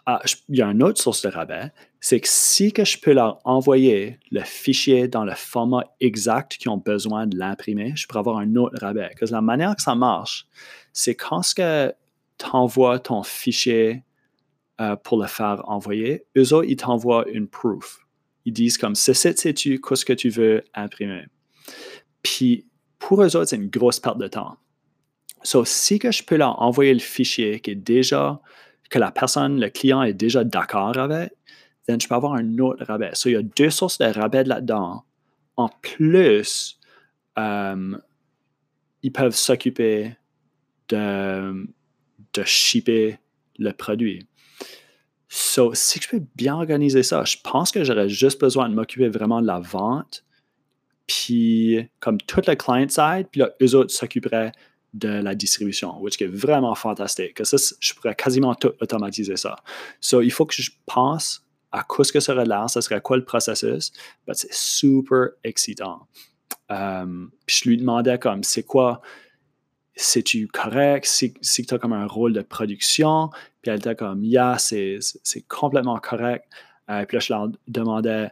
ah, 0.06 0.22
il 0.48 0.58
y 0.58 0.62
a 0.62 0.68
une 0.68 0.82
autre 0.82 1.00
source 1.00 1.22
de 1.22 1.30
rabais, 1.30 1.72
c'est 2.00 2.20
que 2.20 2.28
si 2.28 2.72
que 2.72 2.84
je 2.84 3.00
peux 3.00 3.14
leur 3.14 3.40
envoyer 3.44 4.18
le 4.32 4.42
fichier 4.42 5.08
dans 5.08 5.24
le 5.24 5.36
format 5.36 5.84
exact 6.00 6.58
qu'ils 6.58 6.72
ont 6.72 6.78
besoin 6.78 7.28
de 7.28 7.38
l'imprimer, 7.38 7.94
je 7.96 8.08
pourrais 8.08 8.20
avoir 8.20 8.38
un 8.38 8.56
autre 8.56 8.80
rabais. 8.80 9.10
Parce 9.20 9.30
que 9.30 9.36
la 9.36 9.42
manière 9.42 9.76
que 9.76 9.82
ça 9.82 9.96
marche, 9.96 10.48
c'est 10.94 11.14
quand 11.14 11.42
tu 11.44 12.46
envoies 12.52 13.00
ton 13.00 13.22
fichier 13.22 14.04
euh, 14.82 14.96
pour 14.96 15.22
le 15.22 15.28
faire 15.28 15.62
envoyer, 15.70 16.26
eux 16.38 16.46
ils 16.66 16.78
t'envoient 16.78 17.28
une 17.30 17.48
proof. 17.48 18.00
Ils 18.46 18.54
disent 18.54 18.78
comme, 18.78 18.96
c'est 18.96 19.14
sais-tu 19.14 19.80
qu'est-ce 19.80 20.06
que 20.06 20.14
tu 20.14 20.30
veux 20.30 20.64
imprimer? 20.74 21.26
Puis, 22.24 22.66
pour 23.10 23.24
eux 23.24 23.36
autres, 23.36 23.50
c'est 23.50 23.56
une 23.56 23.72
grosse 23.72 24.00
perte 24.00 24.20
de 24.20 24.28
temps. 24.28 24.58
So, 25.42 25.66
si 25.66 26.00
je 26.00 26.24
peux 26.24 26.36
leur 26.36 26.62
envoyer 26.62 26.94
le 26.94 27.00
fichier 27.00 27.60
qui 27.60 27.72
est 27.72 27.76
déjà, 27.76 28.40
que 28.92 29.00
la 29.00 29.10
personne, 29.10 29.60
le 29.60 29.72
client 29.72 30.04
est 30.04 30.14
déjà 30.14 30.44
d'accord 30.44 30.96
avec, 30.96 31.32
then 31.88 32.00
je 32.00 32.08
peux 32.08 32.14
avoir 32.14 32.36
un 32.36 32.60
autre 32.60 32.86
rabais. 32.86 33.10
So, 33.14 33.30
il 33.30 33.32
y 33.32 33.36
a 33.36 33.42
deux 33.42 33.72
sources 33.72 33.98
de 33.98 34.06
rabais 34.06 34.44
là-dedans. 34.44 35.06
En 35.58 35.70
plus, 35.70 36.78
euh, 37.40 37.98
ils 39.02 39.12
peuvent 39.12 39.36
s'occuper 39.36 40.16
de, 40.90 41.66
de 42.36 42.44
shipper 42.46 43.18
le 43.58 43.72
produit. 43.72 44.28
So, 45.30 45.74
si 45.74 46.00
je 46.00 46.10
peux 46.10 46.22
bien 46.36 46.54
organiser 46.54 47.02
ça, 47.02 47.24
je 47.24 47.38
pense 47.44 47.72
que 47.72 47.84
j'aurais 47.84 48.08
juste 48.08 48.40
besoin 48.40 48.70
de 48.70 48.76
m'occuper 48.76 49.10
vraiment 49.10 49.42
de 49.42 49.48
la 49.48 49.60
vente, 49.60 50.24
puis 51.10 51.90
comme 52.00 52.20
toute 52.20 52.48
le 52.48 52.56
client 52.56 52.88
side, 52.88 53.28
puis 53.32 53.42
là, 53.42 53.50
eux 53.62 53.76
autres 53.76 53.92
s'occuperaient 53.92 54.52
de 54.94 55.10
la 55.10 55.34
distribution, 55.34 56.00
which 56.00 56.22
est 56.22 56.28
vraiment 56.28 56.76
fantastique. 56.76 57.34
Que 57.34 57.44
ça, 57.44 57.58
je 57.80 57.94
pourrais 57.94 58.16
quasiment 58.16 58.54
tout 58.54 58.72
automatiser 58.80 59.36
ça. 59.36 59.56
So, 60.00 60.22
il 60.22 60.32
faut 60.32 60.46
que 60.46 60.54
je 60.54 60.72
pense 60.86 61.44
à 61.72 61.84
quoi 61.84 62.06
ce 62.06 62.12
que 62.12 62.20
serait 62.20 62.46
là, 62.46 62.68
ce 62.68 62.80
serait 62.82 63.02
quoi 63.02 63.18
le 63.18 63.26
processus. 63.26 63.92
Ben, 64.28 64.34
c'est 64.34 64.54
super 64.54 65.30
excitant. 65.44 66.08
Um, 66.70 67.32
puis 67.46 67.62
je 67.64 67.70
lui 67.70 67.78
demandais 67.78 68.20
comme, 68.20 68.44
c'est 68.44 68.64
quoi, 68.64 69.02
c'est-tu 69.96 70.48
correct? 70.48 71.06
Si, 71.06 71.34
si 71.42 71.66
tu 71.66 71.74
as 71.74 71.80
comme 71.80 71.94
un 71.94 72.08
rôle 72.08 72.34
de 72.34 72.42
production, 72.42 73.30
puis 73.62 73.72
elle 73.72 73.78
était 73.78 73.96
comme, 73.96 74.24
yeah, 74.24 74.58
c'est 74.60 75.00
complètement 75.48 75.98
correct. 75.98 76.46
Euh, 76.90 77.06
puis 77.06 77.18
là, 77.18 77.20
je 77.20 77.34
leur 77.34 77.48
demandais, 77.68 78.30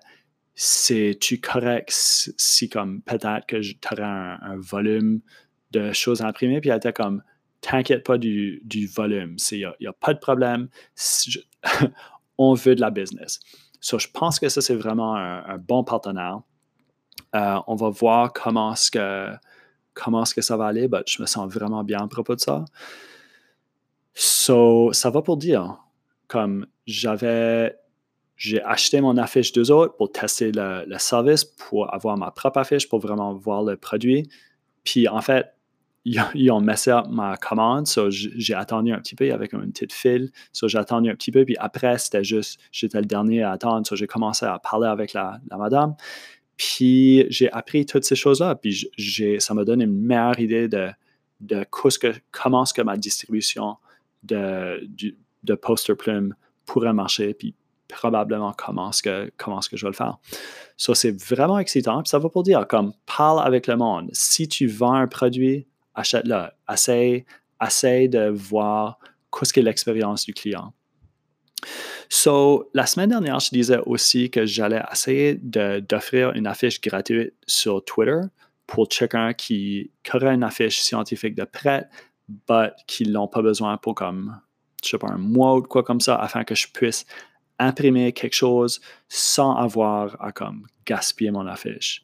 c'est-tu 0.59 1.39
correct 1.39 1.91
si, 1.91 2.67
comme 2.67 3.03
peut-être 3.03 3.45
que 3.45 3.61
tu 3.61 3.77
aurais 3.91 4.03
un, 4.03 4.57
volume 4.57 5.21
de 5.69 5.93
choses 5.93 6.23
à 6.23 6.27
imprimer? 6.27 6.59
Puis 6.61 6.71
elle 6.71 6.77
était 6.77 6.93
comme, 6.93 7.21
t'inquiète 7.61 8.03
pas 8.03 8.17
du, 8.17 8.59
volume, 8.91 9.37
il 9.51 9.71
n'y 9.79 9.87
a, 9.87 9.93
pas 9.93 10.15
de 10.15 10.19
problème, 10.19 10.67
on 12.39 12.55
veut 12.55 12.73
de 12.73 12.81
la 12.81 12.89
business. 12.89 13.39
So, 13.79 13.99
je 13.99 14.07
pense 14.11 14.39
que 14.39 14.49
ça, 14.49 14.61
c'est 14.61 14.75
vraiment 14.75 15.15
un, 15.15 15.59
bon 15.59 15.83
partenaire. 15.83 16.39
Euh, 17.35 17.59
on 17.67 17.75
va 17.75 17.89
voir 17.89 18.33
comment 18.33 18.73
est-ce 18.73 18.89
que 18.89 19.29
comment 19.93 20.23
que 20.23 20.41
ça 20.41 20.57
va 20.57 20.65
aller, 20.65 20.89
je 21.07 21.21
me 21.21 21.27
sens 21.27 21.51
vraiment 21.51 21.83
bien 21.83 21.99
à 21.99 22.07
propos 22.07 22.35
de 22.35 22.39
ça. 22.39 22.65
So, 24.15 24.91
ça 24.93 25.11
va 25.11 25.21
pour 25.21 25.37
dire, 25.37 25.77
comme 26.27 26.65
j'avais, 26.87 27.75
j'ai 28.37 28.61
acheté 28.61 29.01
mon 29.01 29.17
affiche 29.17 29.51
deux 29.51 29.71
autres 29.71 29.95
pour 29.95 30.11
tester 30.11 30.51
le, 30.53 30.85
service, 30.99 31.43
pour 31.43 31.93
avoir 31.93 32.17
ma 32.17 32.31
propre 32.31 32.59
affiche, 32.59 32.87
pour 32.87 32.99
vraiment 32.99 33.33
voir 33.33 33.63
le 33.63 33.75
produit. 33.75 34.29
Puis 34.83 35.07
en 35.07 35.21
fait, 35.21 35.47
ils, 36.05 36.51
ont 36.51 36.61
messé 36.61 36.97
ma 37.09 37.35
commande, 37.35 37.87
j'ai 38.09 38.53
attendu 38.53 38.93
un 38.93 38.99
petit 38.99 39.15
peu 39.15 39.33
avec 39.33 39.51
une 39.51 39.71
petite 39.73 39.91
file, 39.91 40.31
j'ai 40.53 40.77
attendu 40.77 41.09
un 41.09 41.15
petit 41.15 41.31
peu, 41.31 41.43
puis 41.43 41.57
après, 41.57 41.97
c'était 41.97 42.23
juste, 42.23 42.61
j'étais 42.71 42.99
le 42.99 43.05
dernier 43.05 43.43
à 43.43 43.51
attendre, 43.51 43.83
j'ai 43.93 44.07
commencé 44.07 44.45
à 44.45 44.57
parler 44.59 44.87
avec 44.87 45.13
la, 45.13 45.41
madame. 45.57 45.95
Puis 46.55 47.25
j'ai 47.29 47.51
appris 47.51 47.85
toutes 47.85 48.03
ces 48.03 48.15
choses-là. 48.15 48.55
Puis 48.55 48.89
ça 49.39 49.53
m'a 49.53 49.63
donné 49.63 49.83
une 49.83 49.99
meilleure 49.99 50.39
idée 50.39 50.67
de, 50.67 50.89
comment 52.31 52.63
est-ce 52.63 52.73
que 52.73 52.81
ma 52.83 52.97
distribution 52.97 53.77
de, 54.23 54.87
poster 55.61 55.95
plume 55.95 56.35
pourrait 56.65 56.93
marcher. 56.93 57.35
Probablement 57.87 58.53
comment 58.53 58.89
est-ce 58.89 59.01
que, 59.01 59.31
comment 59.37 59.59
que 59.59 59.77
je 59.77 59.85
vais 59.85 59.89
le 59.89 59.95
faire. 59.95 60.17
Ça, 60.77 60.93
c'est 60.95 61.11
vraiment 61.23 61.59
excitant. 61.59 62.01
Puis 62.03 62.09
ça 62.09 62.19
va 62.19 62.29
pour 62.29 62.43
dire, 62.43 62.67
comme, 62.67 62.93
parle 63.05 63.45
avec 63.45 63.67
le 63.67 63.77
monde. 63.77 64.09
Si 64.13 64.47
tu 64.47 64.67
vends 64.67 64.93
un 64.93 65.07
produit, 65.07 65.67
achète-le. 65.95 66.47
Essaye, 66.71 67.25
essaye 67.65 68.09
de 68.09 68.29
voir 68.29 68.99
qu'est-ce 69.31 69.53
qu'est 69.53 69.61
l'expérience 69.61 70.25
du 70.25 70.33
client. 70.33 70.73
So, 72.09 72.69
la 72.73 72.85
semaine 72.85 73.09
dernière, 73.09 73.39
je 73.39 73.49
disais 73.49 73.79
aussi 73.85 74.29
que 74.29 74.45
j'allais 74.45 74.81
essayer 74.91 75.35
d'offrir 75.35 76.31
une 76.33 76.47
affiche 76.47 76.79
gratuite 76.79 77.33
sur 77.45 77.83
Twitter 77.83 78.21
pour 78.65 78.87
chacun 78.91 79.33
qui, 79.33 79.91
aurait 80.13 80.35
une 80.35 80.43
affiche 80.43 80.79
scientifique 80.81 81.35
de 81.35 81.43
prêt, 81.43 81.87
mais 82.49 82.71
qui 82.85 83.07
n'ont 83.07 83.27
pas 83.27 83.41
besoin 83.41 83.77
pour 83.77 83.95
comme, 83.95 84.39
je 84.83 84.89
sais 84.89 84.97
pas, 84.97 85.07
un 85.07 85.17
mois 85.17 85.55
ou 85.55 85.61
quoi 85.63 85.83
comme 85.83 86.01
ça, 86.01 86.15
afin 86.15 86.43
que 86.43 86.55
je 86.55 86.67
puisse 86.67 87.05
imprimer 87.59 88.13
quelque 88.13 88.35
chose 88.35 88.81
sans 89.07 89.55
avoir 89.55 90.21
à 90.21 90.31
comme 90.31 90.67
gaspiller 90.85 91.31
mon 91.31 91.47
affiche. 91.47 92.03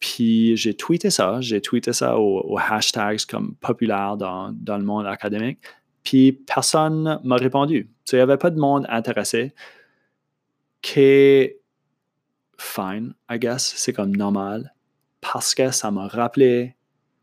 Puis 0.00 0.56
j'ai 0.56 0.74
tweeté 0.74 1.10
ça, 1.10 1.40
j'ai 1.40 1.60
tweeté 1.60 1.92
ça 1.92 2.18
aux, 2.18 2.58
hashtags 2.58 3.24
comme 3.26 3.54
populaires 3.54 4.16
dans, 4.16 4.52
dans, 4.52 4.76
le 4.76 4.84
monde 4.84 5.06
académique. 5.06 5.60
Puis 6.02 6.32
personne 6.32 7.20
m'a 7.22 7.36
répondu. 7.36 7.88
Il 8.10 8.16
n'y 8.16 8.20
avait 8.20 8.36
pas 8.36 8.50
de 8.50 8.58
monde 8.58 8.84
intéressé. 8.88 9.54
Qui 10.80 11.52
fine, 12.58 13.14
I 13.30 13.38
guess, 13.38 13.74
c'est 13.76 13.92
comme 13.92 14.16
normal. 14.16 14.74
Parce 15.20 15.54
que 15.54 15.70
ça 15.70 15.90
m'a 15.90 16.08
rappelé 16.08 16.74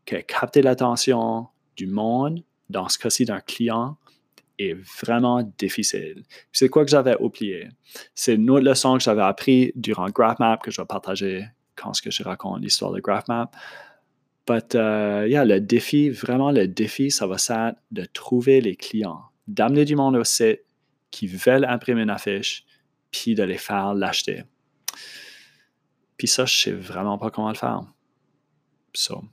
que 0.06 0.16
capter 0.16 0.62
l'attention 0.62 1.48
du 1.76 1.86
monde, 1.86 2.42
dans 2.70 2.88
ce 2.88 2.98
cas-ci 2.98 3.24
d'un 3.24 3.40
client, 3.40 3.98
est 4.60 4.76
vraiment 5.02 5.42
difficile. 5.58 6.22
C'est 6.52 6.68
quoi 6.68 6.84
que 6.84 6.90
j'avais 6.90 7.16
oublié? 7.20 7.68
C'est 8.14 8.34
une 8.34 8.50
autre 8.50 8.64
leçon 8.64 8.96
que 8.96 9.02
j'avais 9.02 9.22
appris 9.22 9.72
durant 9.74 10.08
GraphMap 10.08 10.62
que 10.62 10.70
je 10.70 10.80
vais 10.80 10.86
partager 10.86 11.46
quand 11.76 11.92
je 11.94 12.22
raconte 12.22 12.62
l'histoire 12.62 12.92
de 12.92 13.00
GraphMap. 13.00 13.54
But 14.46 14.74
uh, 14.74 15.28
yeah, 15.28 15.44
le 15.44 15.60
défi, 15.60 16.10
vraiment 16.10 16.50
le 16.50 16.66
défi, 16.66 17.10
ça 17.10 17.26
va 17.26 17.36
être 17.36 17.78
de 17.90 18.04
trouver 18.04 18.60
les 18.60 18.76
clients, 18.76 19.22
d'amener 19.46 19.84
du 19.84 19.96
monde 19.96 20.16
au 20.16 20.24
site 20.24 20.60
qui 21.10 21.26
veulent 21.26 21.64
imprimer 21.64 22.02
une 22.02 22.10
affiche, 22.10 22.64
puis 23.10 23.34
de 23.34 23.42
les 23.42 23.58
faire 23.58 23.94
l'acheter. 23.94 24.44
Puis 26.16 26.28
ça, 26.28 26.44
je 26.44 26.56
sais 26.56 26.72
vraiment 26.72 27.18
pas 27.18 27.30
comment 27.30 27.48
le 27.48 27.54
faire. 27.54 27.82
So, 28.92 29.24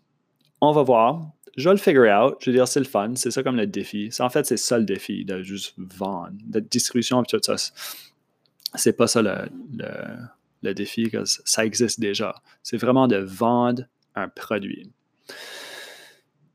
on 0.61 0.71
va 0.71 0.83
voir. 0.83 1.31
Je 1.57 1.67
vais 1.67 1.75
le 1.75 1.81
figure 1.81 2.03
out. 2.03 2.37
Je 2.39 2.49
veux 2.49 2.55
dire, 2.55 2.67
c'est 2.67 2.79
le 2.79 2.85
fun. 2.85 3.13
C'est 3.15 3.31
ça 3.31 3.43
comme 3.43 3.57
le 3.57 3.67
défi. 3.67 4.09
En 4.19 4.29
fait, 4.29 4.45
c'est 4.45 4.57
ça 4.57 4.77
le 4.77 4.85
défi, 4.85 5.25
de 5.25 5.41
juste 5.41 5.73
vendre. 5.77 6.31
De 6.45 6.59
distribution 6.59 7.23
et 7.23 7.25
tout 7.25 7.39
ça. 7.41 7.55
C'est 8.75 8.93
pas 8.93 9.07
ça 9.07 9.21
le, 9.21 9.49
le, 9.75 9.87
le 10.61 10.73
défi, 10.73 11.09
parce 11.09 11.37
que 11.37 11.43
ça 11.49 11.65
existe 11.65 11.99
déjà. 11.99 12.35
C'est 12.63 12.77
vraiment 12.77 13.07
de 13.07 13.17
vendre 13.17 13.83
un 14.15 14.29
produit. 14.29 14.91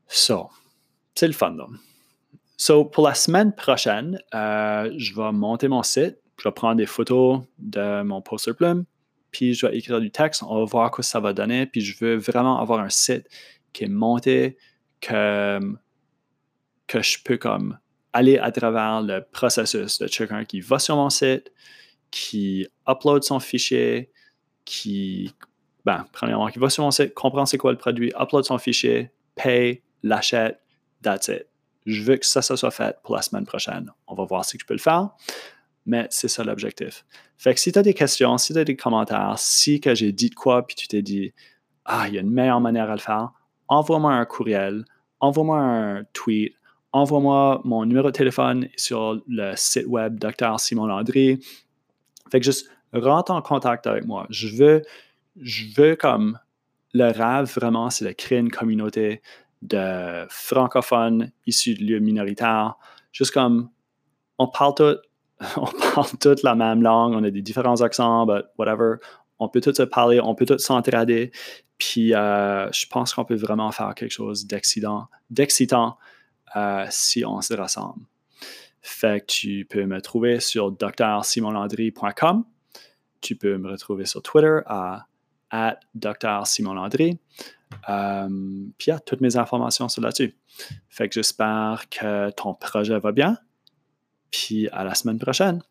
So, 0.07 0.49
c'est 1.15 1.27
le 1.27 1.33
fun. 1.33 1.57
So, 2.57 2.85
pour 2.85 3.05
la 3.05 3.13
semaine 3.13 3.53
prochaine, 3.53 4.19
euh, 4.33 4.93
je 4.97 5.15
vais 5.15 5.31
monter 5.31 5.67
mon 5.67 5.83
site, 5.83 6.17
je 6.37 6.47
vais 6.47 6.53
prendre 6.53 6.75
des 6.75 6.85
photos 6.85 7.41
de 7.57 8.03
mon 8.03 8.21
poster 8.21 8.53
plume, 8.53 8.85
puis 9.31 9.53
je 9.53 9.65
vais 9.65 9.77
écrire 9.77 9.99
du 9.99 10.11
texte, 10.11 10.43
on 10.43 10.59
va 10.59 10.65
voir 10.65 10.91
quoi 10.91 11.03
ça 11.03 11.19
va 11.19 11.33
donner, 11.33 11.65
puis 11.65 11.81
je 11.81 11.97
veux 11.99 12.15
vraiment 12.15 12.59
avoir 12.59 12.79
un 12.79 12.89
site 12.89 13.27
qui 13.73 13.85
est 13.85 13.89
monté, 13.89 14.57
que, 15.03 17.01
je 17.01 17.17
peux 17.23 17.37
comme 17.37 17.77
aller 18.13 18.37
à 18.37 18.51
travers 18.51 19.01
le 19.01 19.21
processus 19.21 19.99
de 19.99 20.07
chacun 20.07 20.45
qui 20.45 20.61
va 20.61 20.79
sur 20.79 20.95
mon 20.95 21.09
site, 21.09 21.51
qui 22.11 22.67
upload 22.87 23.23
son 23.23 23.39
fichier, 23.39 24.11
qui, 24.65 25.33
ben, 25.83 26.05
premièrement, 26.13 26.47
qui 26.47 26.59
va 26.59 26.69
sur 26.69 26.83
mon 26.83 26.91
site, 26.91 27.13
comprend 27.13 27.45
c'est 27.45 27.57
quoi 27.57 27.71
le 27.71 27.77
produit, 27.77 28.13
upload 28.19 28.45
son 28.45 28.57
fichier, 28.57 29.11
paye, 29.35 29.81
l'achète, 30.03 30.59
that's 31.01 31.27
it. 31.27 31.47
Je 31.85 32.01
veux 32.03 32.15
que 32.17 32.25
ça, 32.25 32.41
ça 32.41 32.55
soit 32.55 32.71
fait 32.71 32.95
pour 33.03 33.15
la 33.15 33.21
semaine 33.21 33.45
prochaine. 33.45 33.91
On 34.07 34.13
va 34.13 34.23
voir 34.23 34.45
si 34.45 34.57
je 34.59 34.65
peux 34.65 34.75
le 34.75 34.79
faire, 34.79 35.09
mais 35.85 36.07
c'est 36.11 36.29
ça 36.29 36.43
l'objectif. 36.43 37.03
Fait 37.37 37.53
que 37.53 37.59
si 37.59 37.71
tu 37.71 37.79
as 37.79 37.81
des 37.81 37.93
questions, 37.93 38.37
si 38.37 38.53
tu 38.53 38.59
as 38.59 38.63
des 38.63 38.77
commentaires, 38.77 39.33
si 39.37 39.81
que 39.81 39.95
j'ai 39.95 40.11
dit 40.13 40.29
de 40.29 40.35
quoi, 40.35 40.65
puis 40.65 40.75
tu 40.75 40.87
t'es 40.87 41.01
dit, 41.01 41.33
ah, 41.83 42.07
il 42.07 42.13
y 42.13 42.17
a 42.17 42.21
une 42.21 42.31
meilleure 42.31 42.61
manière 42.61 42.89
à 42.89 42.93
le 42.93 43.01
faire, 43.01 43.31
envoie-moi 43.67 44.13
un 44.13 44.25
courriel, 44.25 44.85
envoie-moi 45.23 45.57
un 45.57 46.03
tweet, 46.11 46.53
envoie-moi 46.91 47.61
mon 47.63 47.85
numéro 47.85 48.07
de 48.07 48.11
téléphone 48.11 48.67
sur 48.75 49.21
le 49.25 49.53
site 49.55 49.87
web 49.87 50.19
Dr. 50.19 50.59
Simon 50.59 50.85
Landry. 50.85 51.39
Fait 52.29 52.41
que 52.41 52.45
juste 52.45 52.69
rentre 52.91 53.31
en 53.31 53.41
contact 53.41 53.87
avec 53.87 54.05
moi. 54.05 54.27
Je 54.29 54.49
veux, 54.49 54.81
je 55.41 55.63
veux 55.77 55.95
comme 55.95 56.39
le 56.93 57.05
rêve 57.05 57.45
vraiment, 57.55 57.89
c'est 57.89 58.03
de 58.03 58.11
créer 58.11 58.39
une 58.39 58.51
communauté 58.51 59.21
de 59.61 60.25
francophones 60.29 61.31
issus 61.47 61.75
de 61.75 61.85
lieux 61.85 61.99
minoritaires, 61.99 62.75
juste 63.13 63.31
comme 63.31 63.69
on 64.37 64.47
parle 64.49 64.73
tout, 64.75 64.97
on 65.55 65.93
parle 65.93 66.09
toute 66.19 66.43
la 66.43 66.53
même 66.53 66.83
langue, 66.83 67.13
on 67.13 67.23
a 67.23 67.31
des 67.31 67.41
différents 67.41 67.81
accents, 67.81 68.25
but 68.25 68.43
whatever. 68.57 68.97
On 69.39 69.47
peut 69.47 69.61
tous 69.61 69.73
se 69.73 69.83
parler, 69.83 70.19
on 70.21 70.35
peut 70.35 70.45
tous 70.45 70.59
s'entraider. 70.59 71.31
Puis 71.83 72.13
euh, 72.13 72.71
je 72.71 72.87
pense 72.87 73.13
qu'on 73.13 73.25
peut 73.25 73.35
vraiment 73.35 73.69
faire 73.73 73.93
quelque 73.93 74.11
chose 74.11 74.47
d'excitant, 74.47 75.09
euh, 76.55 76.85
si 76.89 77.25
on 77.25 77.41
se 77.41 77.53
rassemble. 77.53 78.05
Fait 78.81 79.19
que 79.19 79.25
tu 79.25 79.67
peux 79.69 79.85
me 79.85 79.99
trouver 80.01 80.39
sur 80.39 80.71
drsimonlandry.com. 80.71 82.45
Tu 83.19 83.35
peux 83.35 83.57
me 83.57 83.71
retrouver 83.71 84.05
sur 84.05 84.21
Twitter 84.21 84.59
à, 84.65 85.07
at 85.49 85.77
drsimonlandry. 85.93 87.19
Euh, 87.89 88.27
puis 88.77 88.87
il 88.87 88.89
y 88.89 88.91
a 88.91 88.99
toutes 88.99 89.19
mes 89.19 89.35
informations 89.35 89.89
sur 89.89 90.01
là-dessus. 90.01 90.37
Fait 90.89 91.09
que 91.09 91.15
j'espère 91.15 91.89
que 91.89 92.29
ton 92.31 92.53
projet 92.53 92.97
va 92.97 93.11
bien. 93.11 93.37
Puis 94.31 94.69
à 94.69 94.85
la 94.85 94.95
semaine 94.95 95.19
prochaine. 95.19 95.61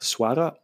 Soir 0.00 0.54